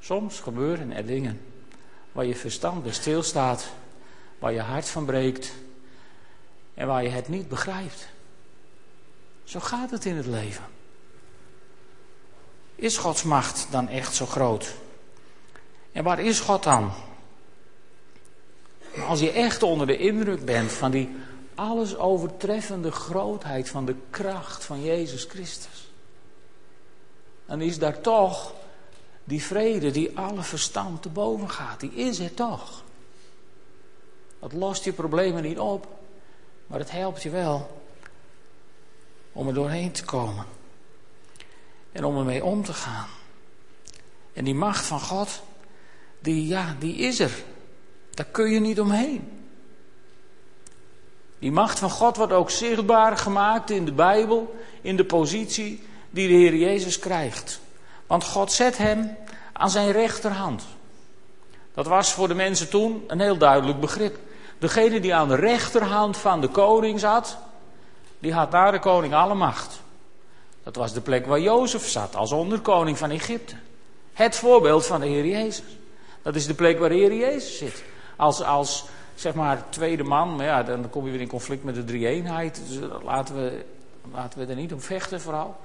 [0.00, 1.40] Soms gebeuren er dingen
[2.12, 3.70] waar je verstand bij stilstaat,
[4.38, 5.52] waar je hart van breekt
[6.74, 8.08] en waar je het niet begrijpt.
[9.44, 10.64] Zo gaat het in het leven.
[12.74, 14.74] Is Gods macht dan echt zo groot?
[15.92, 16.92] En waar is God dan?
[19.06, 21.16] Als je echt onder de indruk bent van die
[21.54, 25.90] alles overtreffende grootheid van de kracht van Jezus Christus,
[27.46, 28.54] dan is daar toch
[29.24, 31.80] die vrede die alle verstand te boven gaat.
[31.80, 32.82] Die is er toch.
[34.40, 35.86] Dat lost je problemen niet op,
[36.66, 37.82] maar het helpt je wel
[39.32, 40.46] om er doorheen te komen
[41.92, 43.08] en om ermee om te gaan.
[44.32, 45.42] En die macht van God,
[46.20, 47.42] die, ja, die is er.
[48.18, 49.46] Daar kun je niet omheen.
[51.38, 56.28] Die macht van God wordt ook zichtbaar gemaakt in de Bijbel, in de positie die
[56.28, 57.60] de Heer Jezus krijgt.
[58.06, 59.16] Want God zet hem
[59.52, 60.62] aan zijn rechterhand.
[61.74, 64.18] Dat was voor de mensen toen een heel duidelijk begrip.
[64.58, 67.38] Degene die aan de rechterhand van de koning zat,
[68.18, 69.80] die had daar de koning alle macht.
[70.62, 73.54] Dat was de plek waar Jozef zat als onderkoning van Egypte.
[74.12, 75.76] Het voorbeeld van de Heer Jezus.
[76.22, 77.82] Dat is de plek waar de Heer Jezus zit
[78.18, 81.74] als, als zeg maar tweede man, maar ja, dan kom je weer in conflict met
[81.74, 82.60] de drie-eenheid.
[82.68, 83.64] Dus laten we,
[84.12, 85.56] laten we er niet om vechten vooral.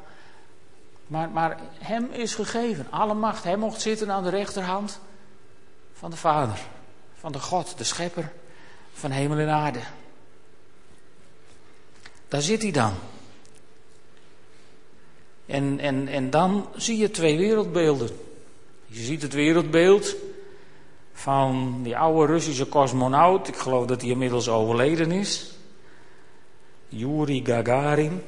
[1.08, 3.44] Maar, maar hem is gegeven, alle macht.
[3.44, 5.00] Hij mocht zitten aan de rechterhand
[5.94, 6.60] van de Vader,
[7.20, 8.32] van de God, de Schepper
[8.94, 9.80] van hemel en aarde.
[12.28, 12.94] Daar zit hij dan.
[15.46, 18.10] En, en, en dan zie je twee wereldbeelden.
[18.86, 20.16] Je ziet het wereldbeeld
[21.13, 25.56] van die oude Russische cosmonaut, ik geloof dat hij inmiddels overleden is,
[26.88, 28.21] Yuri Gagarin,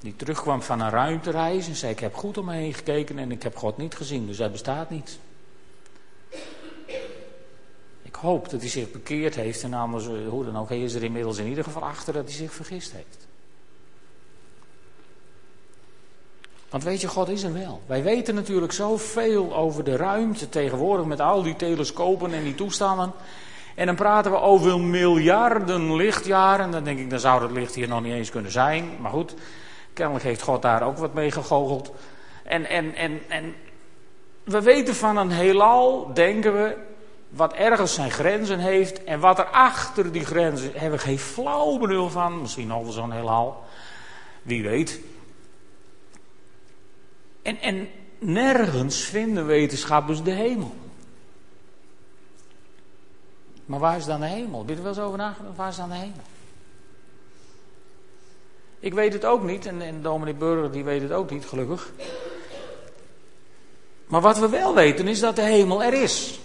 [0.00, 3.32] die terugkwam van een ruimtereis en zei: Ik heb goed om me heen gekeken en
[3.32, 5.18] ik heb God niet gezien, dus hij bestaat niet.
[8.02, 9.92] Ik hoop dat hij zich bekeerd heeft en eh,
[10.28, 12.92] hoe dan ook, hij is er inmiddels in ieder geval achter dat hij zich vergist
[12.92, 13.26] heeft.
[16.74, 17.80] Want weet je, God is er wel.
[17.86, 23.12] Wij weten natuurlijk zoveel over de ruimte tegenwoordig met al die telescopen en die toestanden.
[23.74, 26.70] En dan praten we over miljarden lichtjaren.
[26.70, 28.90] Dan denk ik, dan zou dat licht hier nog niet eens kunnen zijn.
[29.00, 29.34] Maar goed,
[29.92, 31.92] kennelijk heeft God daar ook wat mee gegoocheld.
[32.42, 33.54] En, en, en, en
[34.44, 36.76] we weten van een heelal, denken we,
[37.28, 39.04] wat ergens zijn grenzen heeft.
[39.04, 42.40] En wat er achter die grenzen, hebben we geen flauw benul van.
[42.40, 43.62] Misschien al zo'n heelal.
[44.42, 45.00] Wie weet.
[47.44, 50.74] En, en nergens vinden wetenschappers de hemel.
[53.66, 54.58] Maar waar is dan de hemel?
[54.58, 55.56] Heb je er wel eens over nagedacht?
[55.56, 56.22] Waar is dan de hemel?
[58.80, 61.92] Ik weet het ook niet, en, en dominee Burger die weet het ook niet, gelukkig.
[64.06, 66.40] Maar wat we wel weten is dat de hemel er is.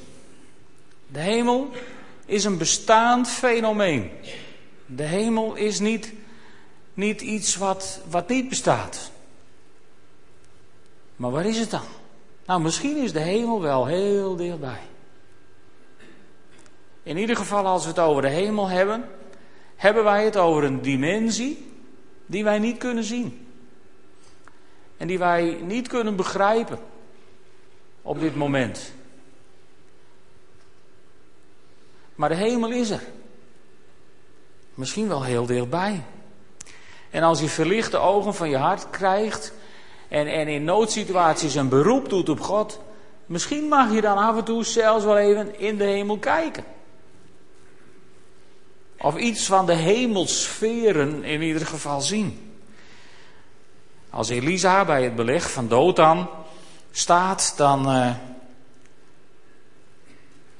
[1.07, 1.69] De hemel
[2.25, 4.11] is een bestaand fenomeen.
[4.85, 6.13] De hemel is niet,
[6.93, 9.11] niet iets wat, wat niet bestaat.
[11.19, 11.83] Maar waar is het dan?
[12.45, 14.81] Nou, misschien is de hemel wel heel dichtbij.
[17.03, 19.09] In ieder geval, als we het over de hemel hebben,
[19.75, 21.71] hebben wij het over een dimensie
[22.25, 23.47] die wij niet kunnen zien.
[24.97, 26.79] En die wij niet kunnen begrijpen
[28.01, 28.93] op dit moment.
[32.15, 33.03] Maar de hemel is er.
[34.73, 36.03] Misschien wel heel dichtbij.
[37.09, 39.53] En als je verlichte ogen van je hart krijgt
[40.09, 42.79] en, en in noodsituaties een beroep doet op God,
[43.25, 46.63] misschien mag je dan af en toe zelfs wel even in de hemel kijken.
[49.01, 52.53] Of iets van de hemelsferen in ieder geval zien.
[54.09, 56.29] Als Elisa bij het beleg van Dothan
[56.91, 58.15] staat, dan uh,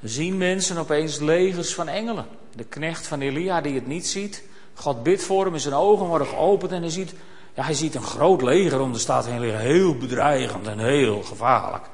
[0.02, 2.26] zien mensen opeens legers van engelen.
[2.54, 4.42] De knecht van Elia die het niet ziet.
[4.74, 7.14] God bidt voor hem en zijn ogen worden geopend en hij ziet,
[7.54, 9.60] ja, hij ziet een groot leger om de stad heen liggen.
[9.60, 11.84] Heel bedreigend en heel gevaarlijk.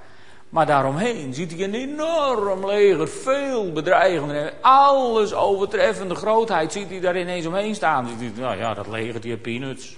[0.48, 4.54] Maar daaromheen ziet hij een enorm leger, veel bedreigender.
[4.60, 8.08] Alles overtreffende grootheid ziet hij daar ineens omheen staan.
[8.08, 9.96] Ziet hij, nou ja, dat leger die peanuts.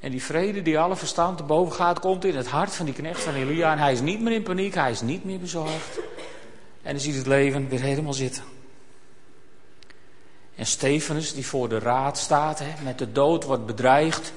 [0.00, 2.94] En die vrede die alle verstand te boven gaat, komt in het hart van die
[2.94, 3.72] knecht van Elia.
[3.72, 5.98] En hij is niet meer in paniek, hij is niet meer bezorgd.
[6.82, 8.42] En hij ziet het leven weer helemaal zitten.
[10.54, 14.32] En Stefanus, die voor de raad staat, hè, met de dood wordt bedreigd.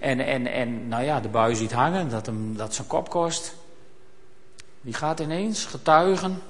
[0.00, 3.54] En, en, en nou ja, de bui ziet hangen, dat hem dat zijn kop kost.
[4.80, 6.42] Die gaat ineens getuigen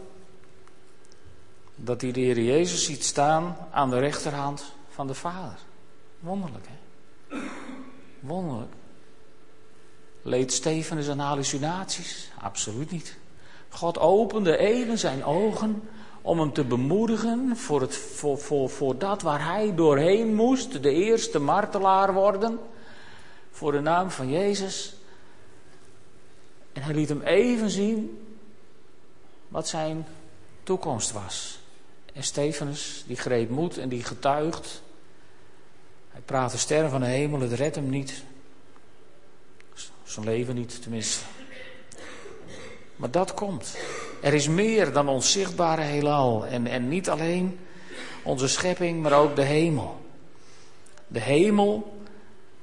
[1.75, 5.59] dat hij de Heer Jezus ziet staan aan de rechterhand van de Vader.
[6.19, 6.77] Wonderlijk, hè?
[8.21, 8.73] Wonderlijk.
[10.23, 12.31] Leed Stefanus aan hallucinaties?
[12.41, 13.17] Absoluut niet.
[13.69, 15.89] God opende even zijn ogen
[16.29, 20.91] om hem te bemoedigen voor, het, voor, voor, voor dat waar hij doorheen moest, de
[20.91, 22.59] eerste martelaar worden,
[23.51, 24.95] voor de naam van Jezus.
[26.73, 28.27] En hij liet hem even zien
[29.49, 30.07] wat zijn
[30.63, 31.59] toekomst was.
[32.13, 34.83] En Stefanus, die greep moed en die getuigt.
[36.09, 38.23] Hij praat de sterren van de hemel, het redt hem niet.
[40.05, 41.25] Zijn leven niet, tenminste.
[42.97, 43.77] Maar dat komt.
[44.21, 46.47] Er is meer dan ons zichtbare heelal.
[46.47, 47.59] En, en niet alleen
[48.23, 50.01] onze schepping, maar ook de hemel.
[51.07, 51.97] De hemel,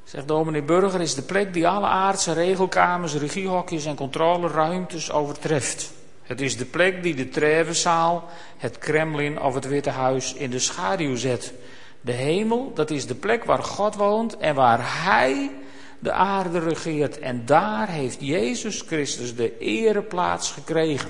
[0.04, 5.94] zegt dominee Burger, is de plek die alle aardse regelkamers, regiehokjes en controleruimtes overtreft.
[6.24, 10.60] Het is de plek die de Trevenzaal, het Kremlin of het Witte Huis in de
[10.60, 11.54] schaduw zet.
[12.02, 15.52] De hemel, dat is de plek waar God woont en waar Hij
[16.00, 17.20] de aarde regeert.
[17.20, 21.10] En daar heeft Jezus Christus de ereplaats gekregen.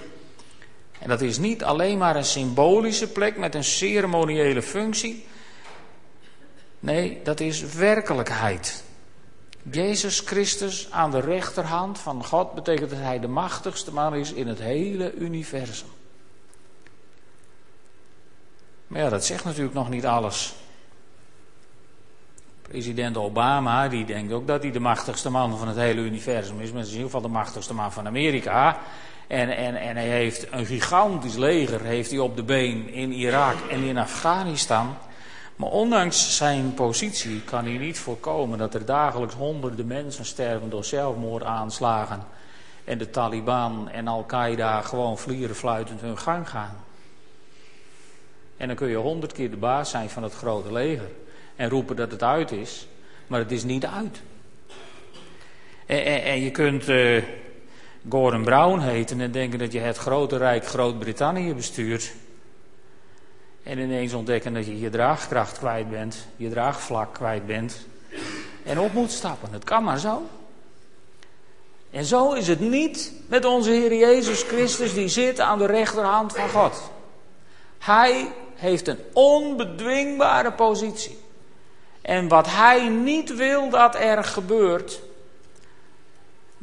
[1.05, 5.25] En dat is niet alleen maar een symbolische plek met een ceremoniële functie.
[6.79, 8.83] Nee, dat is werkelijkheid.
[9.71, 14.47] Jezus Christus aan de rechterhand van God betekent dat hij de machtigste man is in
[14.47, 15.87] het hele universum.
[18.87, 20.55] Maar ja, dat zegt natuurlijk nog niet alles.
[22.61, 26.71] President Obama, die denkt ook dat hij de machtigste man van het hele universum is.
[26.71, 28.79] Maar in ieder geval de machtigste man van Amerika.
[29.27, 33.55] En, en, en hij heeft een gigantisch leger heeft hij op de been in Irak
[33.69, 34.95] en in Afghanistan.
[35.55, 40.85] Maar ondanks zijn positie kan hij niet voorkomen dat er dagelijks honderden mensen sterven door
[40.85, 42.23] zelfmoordaanslagen.
[42.83, 46.83] En de Taliban en Al-Qaeda gewoon vlieren fluitend hun gang gaan.
[48.57, 51.09] En dan kun je honderd keer de baas zijn van het grote leger
[51.55, 52.87] en roepen dat het uit is,
[53.27, 54.21] maar het is niet uit.
[55.85, 57.23] En, en, en je kunt uh,
[58.09, 62.13] Gordon Brown heten en denken dat je het grote rijk Groot-Brittannië bestuurt.
[63.63, 67.85] En ineens ontdekken dat je je draagkracht kwijt bent, je draagvlak kwijt bent.
[68.63, 69.51] En op moet stappen.
[69.51, 70.21] Het kan maar zo.
[71.91, 76.33] En zo is het niet met onze Heer Jezus Christus, die zit aan de rechterhand
[76.35, 76.91] van God.
[77.79, 81.17] Hij heeft een onbedwingbare positie.
[82.01, 85.01] En wat hij niet wil dat er gebeurt,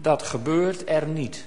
[0.02, 1.44] dat gebeurt er niet.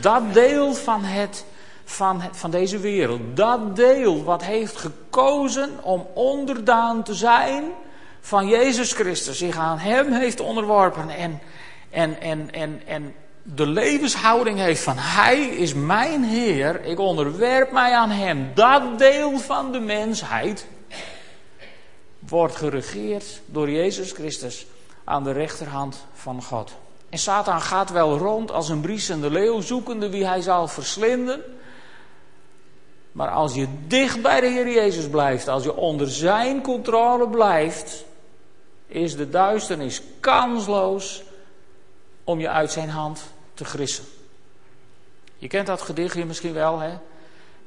[0.00, 1.44] Dat deel van, het,
[1.84, 7.64] van, het, van deze wereld, dat deel wat heeft gekozen om onderdaan te zijn
[8.20, 11.40] van Jezus Christus, zich aan Hem heeft onderworpen en,
[11.90, 17.92] en, en, en, en de levenshouding heeft van Hij is mijn Heer, ik onderwerp mij
[17.94, 20.66] aan Hem, dat deel van de mensheid
[22.18, 24.66] wordt geregeerd door Jezus Christus
[25.04, 26.72] aan de rechterhand van God.
[27.08, 31.42] En Satan gaat wel rond als een briesende leeuw, zoekende wie hij zal verslinden.
[33.12, 38.04] Maar als je dicht bij de Heer Jezus blijft, als je onder zijn controle blijft,
[38.86, 41.22] is de duisternis kansloos
[42.24, 43.22] om je uit zijn hand
[43.54, 44.04] te grissen.
[45.38, 46.98] Je kent dat gedichtje misschien wel, hè?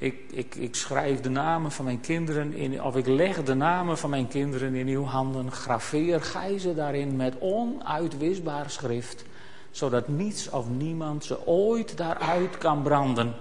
[0.03, 3.97] Ik, ik, ik schrijf de namen van mijn kinderen in, of ik leg de namen
[3.97, 9.23] van mijn kinderen in uw handen, graveer gij ze daarin met onuitwisbaar schrift,
[9.71, 13.33] zodat niets of niemand ze ooit daaruit kan branden.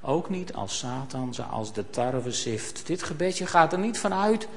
[0.00, 2.86] Ook niet als Satan ze als de tarwe zift.
[2.86, 4.48] Dit gebedje gaat er niet vanuit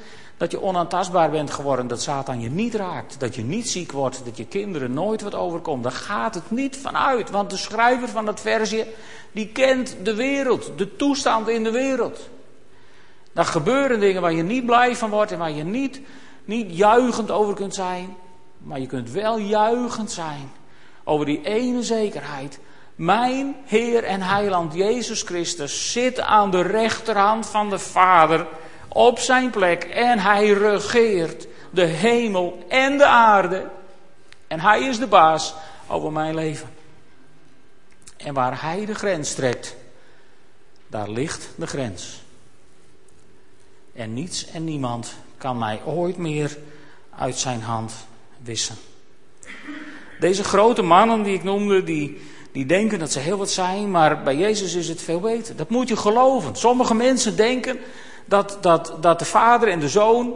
[0.41, 4.21] dat je onaantastbaar bent geworden, dat Satan je niet raakt, dat je niet ziek wordt,
[4.25, 5.83] dat je kinderen nooit wat overkomt.
[5.83, 8.87] Daar gaat het niet vanuit, want de schrijver van dat versje,
[9.31, 12.29] die kent de wereld, de toestand in de wereld.
[13.33, 16.01] Daar gebeuren dingen waar je niet blij van wordt en waar je niet,
[16.45, 18.15] niet juichend over kunt zijn,
[18.57, 20.51] maar je kunt wel juichend zijn
[21.03, 22.59] over die ene zekerheid.
[22.95, 28.47] Mijn Heer en Heiland Jezus Christus zit aan de rechterhand van de Vader
[28.93, 33.69] op zijn plek en hij regeert de hemel en de aarde.
[34.47, 35.53] En hij is de baas
[35.87, 36.69] over mijn leven.
[38.17, 39.75] En waar hij de grens trekt,
[40.87, 42.21] daar ligt de grens.
[43.93, 46.57] En niets en niemand kan mij ooit meer
[47.17, 47.93] uit zijn hand
[48.43, 48.75] wissen.
[50.19, 52.21] Deze grote mannen die ik noemde, die,
[52.51, 55.55] die denken dat ze heel wat zijn, maar bij Jezus is het veel beter.
[55.55, 56.55] Dat moet je geloven.
[56.55, 57.79] Sommige mensen denken
[58.31, 60.35] dat, dat, dat de vader en de zoon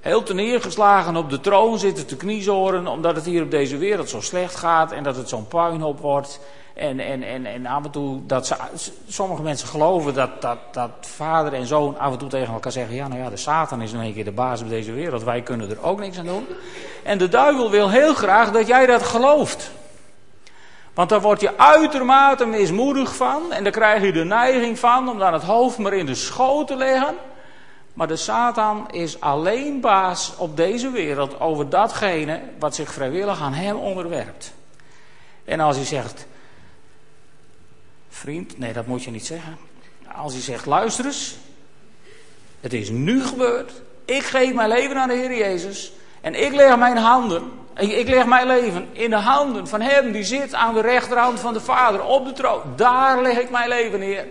[0.00, 4.20] heel neergeslagen op de troon zitten te kniezoren, omdat het hier op deze wereld zo
[4.20, 6.40] slecht gaat en dat het zo'n puinhoop wordt.
[6.74, 8.54] En, en, en, en af en toe, dat ze,
[9.08, 12.94] sommige mensen geloven dat, dat, dat vader en zoon af en toe tegen elkaar zeggen:
[12.94, 15.42] Ja, nou ja, de Satan is in één keer de baas op deze wereld, wij
[15.42, 16.46] kunnen er ook niks aan doen.
[17.04, 19.70] En de duivel wil heel graag dat jij dat gelooft.
[20.94, 25.18] Want daar word je uitermate mismoedig van en daar krijg je de neiging van om
[25.18, 27.14] dan het hoofd maar in de schoot te leggen.
[27.98, 33.52] Maar de Satan is alleen baas op deze wereld over datgene wat zich vrijwillig aan
[33.52, 34.52] hem onderwerpt.
[35.44, 36.26] En als hij zegt,
[38.08, 39.58] vriend, nee dat moet je niet zeggen.
[40.14, 41.36] Als hij zegt, luister eens,
[42.60, 43.72] het is nu gebeurd.
[44.04, 45.92] Ik geef mijn leven aan de Heer Jezus.
[46.20, 50.24] En ik leg mijn handen, ik leg mijn leven in de handen van hem die
[50.24, 52.62] zit aan de rechterhand van de Vader op de troon.
[52.76, 54.26] Daar leg ik mijn leven neer.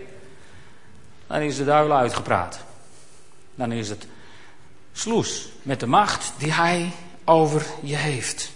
[1.26, 2.66] Dan is de duivel uitgepraat.
[3.58, 4.06] Dan is het
[4.92, 6.90] sloes met de macht die hij
[7.24, 8.50] over je heeft.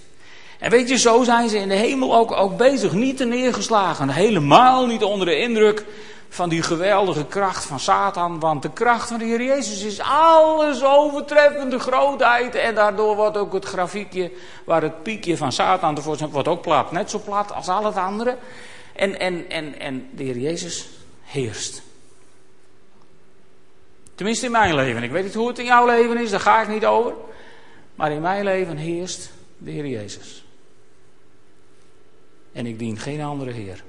[0.59, 4.09] En weet je, zo zijn ze in de hemel ook, ook bezig, niet te neergeslagen.
[4.09, 5.85] Helemaal niet onder de indruk
[6.29, 8.41] van die geweldige kracht van Satan.
[8.41, 12.55] Want de kracht van de Heer Jezus is alles overtreffende grootheid.
[12.55, 14.31] En daardoor wordt ook het grafiekje
[14.65, 16.93] waar het piekje van Satan ervoor zit, wordt ook plat.
[16.93, 18.37] Net zo plat als al het andere.
[18.93, 20.89] En, en, en, en de Heer Jezus
[21.23, 21.83] heerst.
[24.23, 25.03] Tenminste in mijn leven.
[25.03, 27.15] Ik weet niet hoe het in jouw leven is, daar ga ik niet over.
[27.95, 30.45] Maar in mijn leven heerst de Heer Jezus.
[32.53, 33.85] En ik dien geen andere Heer.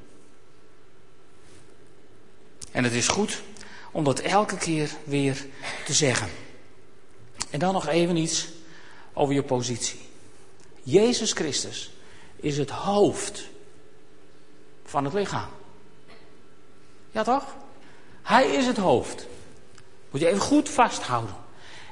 [2.71, 3.41] En het is goed
[3.91, 5.45] om dat elke keer weer
[5.85, 6.29] te zeggen.
[7.49, 8.47] En dan nog even iets
[9.13, 9.99] over je positie.
[10.83, 11.91] Jezus Christus
[12.35, 13.49] is het hoofd
[14.85, 15.49] van het lichaam.
[17.11, 17.55] Ja toch?
[18.21, 19.27] Hij is het hoofd.
[20.13, 21.35] Moet je even goed vasthouden.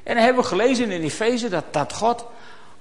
[0.03, 2.25] En dan hebben we gelezen in Efeze dat, dat God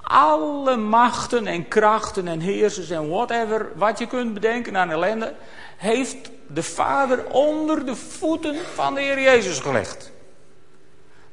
[0.03, 5.35] alle machten en krachten en heersers en whatever, wat je kunt bedenken aan ellende,
[5.77, 10.13] heeft de Vader onder de voeten van de Heer Jezus gelegd.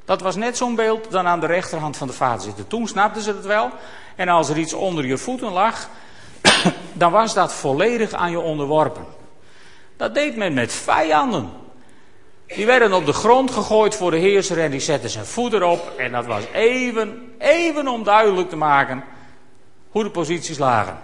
[0.04, 2.66] Dat was net zo'n beeld dan aan de rechterhand van de Vader zitten.
[2.66, 3.70] Toen snapten ze het wel.
[4.16, 5.88] En als er iets onder je voeten lag,
[6.92, 9.04] dan was dat volledig aan je onderworpen.
[9.96, 11.50] Dat deed men met vijanden.
[12.54, 15.92] Die werden op de grond gegooid voor de heerser en die zetten zijn voet erop.
[15.98, 19.04] En dat was even, even om duidelijk te maken
[19.90, 20.98] hoe de posities lagen.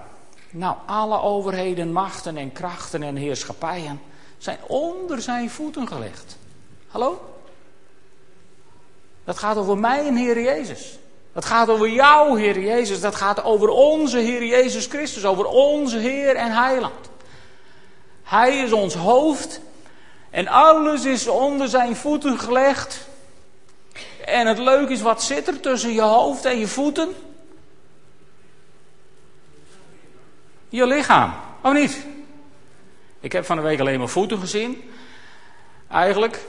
[0.50, 4.00] Nou, alle overheden, machten en krachten en heerschappijen
[4.38, 6.38] zijn onder zijn voeten gelegd.
[6.88, 7.34] Hallo?
[9.24, 10.98] Dat gaat over mij en Heer Jezus.
[11.32, 13.00] Dat gaat over jou, Heer Jezus.
[13.00, 15.24] Dat gaat over onze Heer Jezus Christus.
[15.24, 17.10] Over onze Heer en Heiland.
[18.22, 19.60] Hij is ons hoofd.
[20.34, 23.08] En alles is onder zijn voeten gelegd.
[24.24, 27.14] En het leuke is, wat zit er tussen je hoofd en je voeten?
[30.68, 31.34] Je lichaam.
[31.62, 32.06] Of niet?
[33.20, 34.90] Ik heb van de week alleen maar voeten gezien.
[35.90, 36.44] Eigenlijk.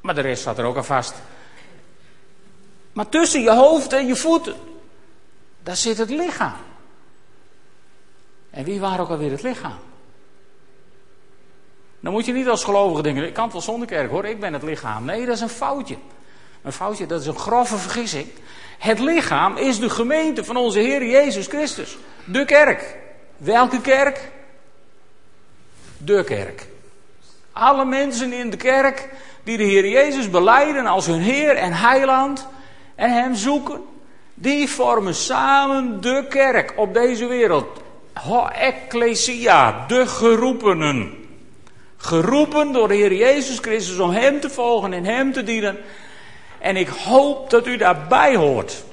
[0.00, 1.14] Maar de rest staat er ook al vast.
[2.92, 4.56] Maar tussen je hoofd en je voeten,
[5.62, 6.56] daar zit het lichaam.
[8.50, 9.78] En wie waren ook alweer het lichaam?
[12.00, 14.40] Dan moet je niet als gelovige denken, ik kan het wel zonder kerk hoor, ik
[14.40, 15.04] ben het lichaam.
[15.04, 15.96] Nee, dat is een foutje.
[16.62, 18.26] Een foutje, dat is een grove vergissing.
[18.78, 21.98] Het lichaam is de gemeente van onze Heer Jezus Christus.
[22.24, 22.96] De kerk.
[23.36, 24.30] Welke kerk?
[25.96, 26.66] De kerk.
[27.52, 29.08] Alle mensen in de kerk
[29.44, 32.46] die de Heer Jezus beleiden als hun Heer en Heiland
[32.94, 33.80] en Hem zoeken,
[34.34, 37.80] die vormen samen de kerk op deze wereld.
[38.14, 41.19] Ho ecclesia, de geroepenen.
[42.02, 45.78] Geroepen door de Heer Jezus Christus om Hem te volgen en Hem te dienen.
[46.58, 48.84] En ik hoop dat u daarbij hoort.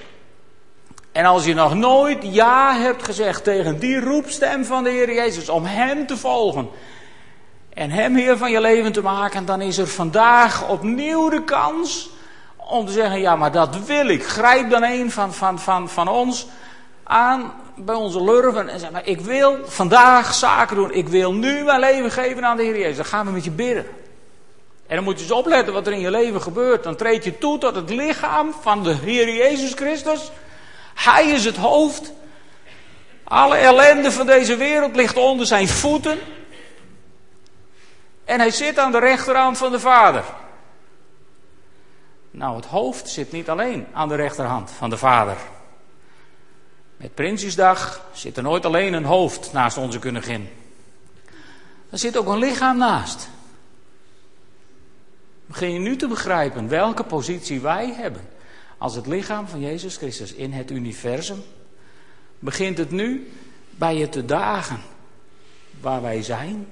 [1.12, 5.50] En als je nog nooit ja hebt gezegd tegen die roepstem van de Heer Jezus
[5.50, 6.70] om Hem te volgen
[7.74, 12.10] en Hem Heer van je leven te maken, dan is er vandaag opnieuw de kans
[12.56, 14.28] om te zeggen, ja maar dat wil ik.
[14.28, 16.48] Grijp dan een van, van, van, van ons
[17.04, 20.92] aan bij onze lurven en zeg maar, ik wil vandaag zaken doen.
[20.92, 22.96] Ik wil nu mijn leven geven aan de Heer Jezus.
[22.96, 23.86] Dan gaan we met je bidden.
[24.88, 26.84] En dan moet je eens opletten wat er in je leven gebeurt.
[26.84, 30.32] Dan treed je toe tot het lichaam van de Heer Jezus Christus.
[30.94, 32.14] Hij is het hoofd.
[33.24, 36.20] Alle ellende van deze wereld ligt onder zijn voeten.
[38.26, 40.24] En hij zit aan de rechterhand van de Vader.
[42.32, 45.38] Nou, het hoofd zit niet alleen aan de rechterhand van de Vader.
[46.98, 50.50] Met Prinsjesdag zit er nooit alleen een hoofd naast onze koningin.
[51.90, 53.30] Er zit ook een lichaam naast.
[55.46, 58.22] Begin je nu te begrijpen welke positie wij hebben
[58.78, 61.44] als het lichaam van Jezus Christus in het universum?
[62.40, 63.32] Begint het nu
[63.70, 64.80] bij je te dagen
[65.80, 66.68] waar wij zijn?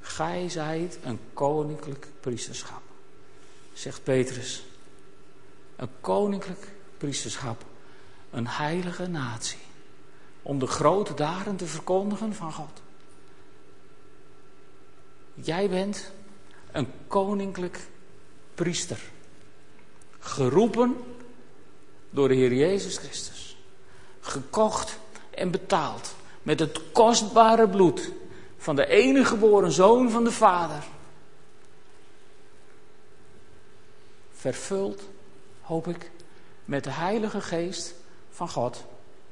[0.00, 2.82] Gij zijt een koninklijk priesterschap,
[3.72, 4.64] zegt Petrus.
[5.76, 6.68] Een koninklijk
[6.98, 7.64] priesterschap,
[8.30, 9.58] een heilige natie,
[10.42, 12.82] om de grote daden te verkondigen van God.
[15.34, 16.12] Jij bent
[16.72, 17.86] een koninklijk
[18.54, 19.00] priester.
[20.18, 20.96] Geroepen
[22.10, 23.56] door de Heer Jezus Christus.
[24.20, 24.98] Gekocht
[25.30, 28.10] en betaald met het kostbare bloed
[28.56, 30.84] van de enige geboren zoon van de Vader.
[34.32, 35.02] Vervuld,
[35.60, 36.10] hoop ik,
[36.64, 37.94] met de Heilige Geest
[38.36, 38.84] van God.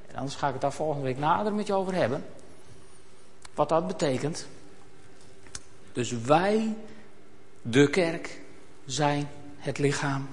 [0.07, 2.27] En anders ga ik het daar volgende week nader met je over hebben.
[3.55, 4.47] Wat dat betekent.
[5.93, 6.77] Dus wij
[7.63, 8.41] de kerk
[8.85, 10.29] zijn het lichaam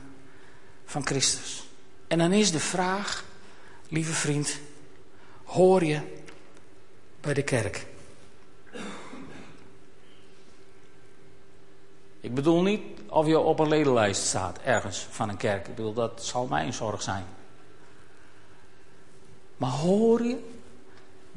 [0.85, 1.67] van Christus.
[2.07, 3.23] En dan is de vraag,
[3.87, 4.59] lieve vriend,
[5.43, 6.01] hoor je
[7.21, 7.85] bij de kerk?
[12.19, 15.67] Ik bedoel niet of je op een ledenlijst staat ergens van een kerk.
[15.67, 17.25] Ik bedoel, dat zal mijn zorg zijn.
[19.61, 20.37] Maar hoor je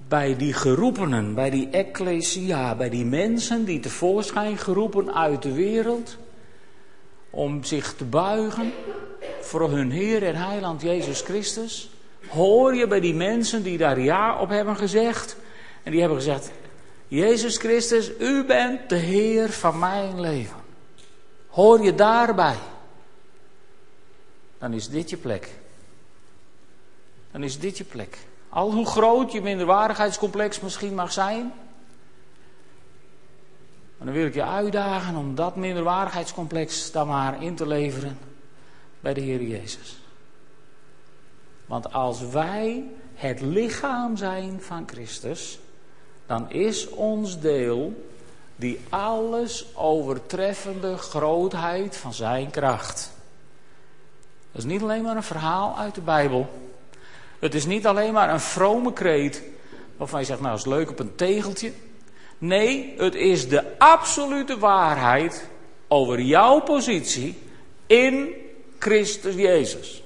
[0.08, 6.16] bij die geroepenen, bij die ecclesia, bij die mensen die tevoorschijn geroepen uit de wereld,
[7.30, 8.72] om zich te buigen
[9.40, 11.90] voor hun Heer en Heiland Jezus Christus,
[12.28, 15.36] hoor je bij die mensen die daar ja op hebben gezegd,
[15.82, 16.50] en die hebben gezegd,
[17.08, 20.62] Jezus Christus, u bent de Heer van mijn leven.
[21.48, 22.58] Hoor je daarbij,
[24.58, 25.62] dan is dit je plek.
[27.34, 28.18] Dan is dit je plek.
[28.48, 31.52] Al hoe groot je minderwaardigheidscomplex misschien mag zijn.
[33.96, 38.18] Maar dan wil ik je uitdagen om dat minderwaardigheidscomplex dan maar in te leveren
[39.00, 39.98] bij de Heer Jezus.
[41.66, 45.58] Want als wij het lichaam zijn van Christus,
[46.26, 48.06] dan is ons deel
[48.56, 53.12] die alles overtreffende grootheid van zijn kracht.
[54.52, 56.63] Dat is niet alleen maar een verhaal uit de Bijbel.
[57.44, 59.42] Het is niet alleen maar een vrome kreet
[59.96, 61.72] waarvan je zegt, nou is leuk op een tegeltje.
[62.38, 65.48] Nee, het is de absolute waarheid
[65.88, 67.38] over jouw positie
[67.86, 68.28] in
[68.78, 70.02] Christus Jezus.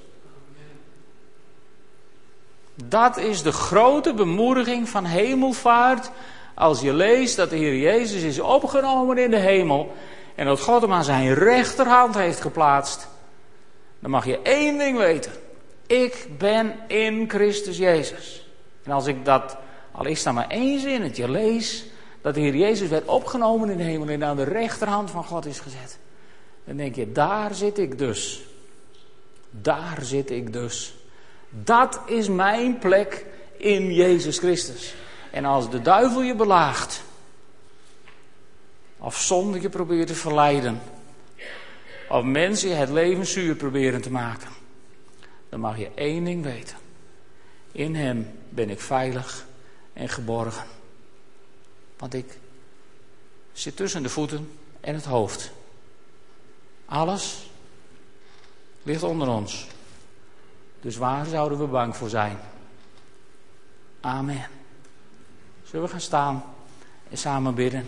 [2.84, 6.11] Dat is de grote bemoediging van hemelvaart.
[6.55, 9.95] Als je leest dat de Heer Jezus is opgenomen in de hemel.
[10.34, 13.09] En dat God hem aan zijn rechterhand heeft geplaatst.
[13.99, 15.32] Dan mag je één ding weten.
[15.89, 18.47] Ik ben in Christus Jezus.
[18.82, 19.57] En als ik dat,
[19.93, 21.84] al is dat maar één zinnetje, lees,
[22.22, 25.47] dat de Heer Jezus werd opgenomen in de hemel en aan de rechterhand van God
[25.47, 25.99] is gezet.
[26.64, 28.43] Dan denk je, daar zit ik dus.
[29.51, 30.95] Daar zit ik dus.
[31.51, 33.26] Dat is mijn plek
[33.57, 34.95] in Jezus Christus.
[35.30, 37.03] En als de duivel je belaagt,
[38.99, 40.80] of zonde je probeert te verleiden,
[42.09, 44.49] of mensen het leven zuur proberen te maken,
[45.49, 46.76] dan mag je één ding weten.
[47.72, 49.46] In Hem ben ik veilig
[49.92, 50.66] en geborgen.
[51.96, 52.38] Want ik
[53.53, 55.51] zit tussen de voeten en het hoofd.
[56.84, 57.51] Alles
[58.82, 59.66] ligt onder ons.
[60.80, 62.38] Dus waar zouden we bang voor zijn?
[64.01, 64.46] Amen.
[65.64, 66.44] Zullen we gaan staan
[67.11, 67.86] en samen bidden?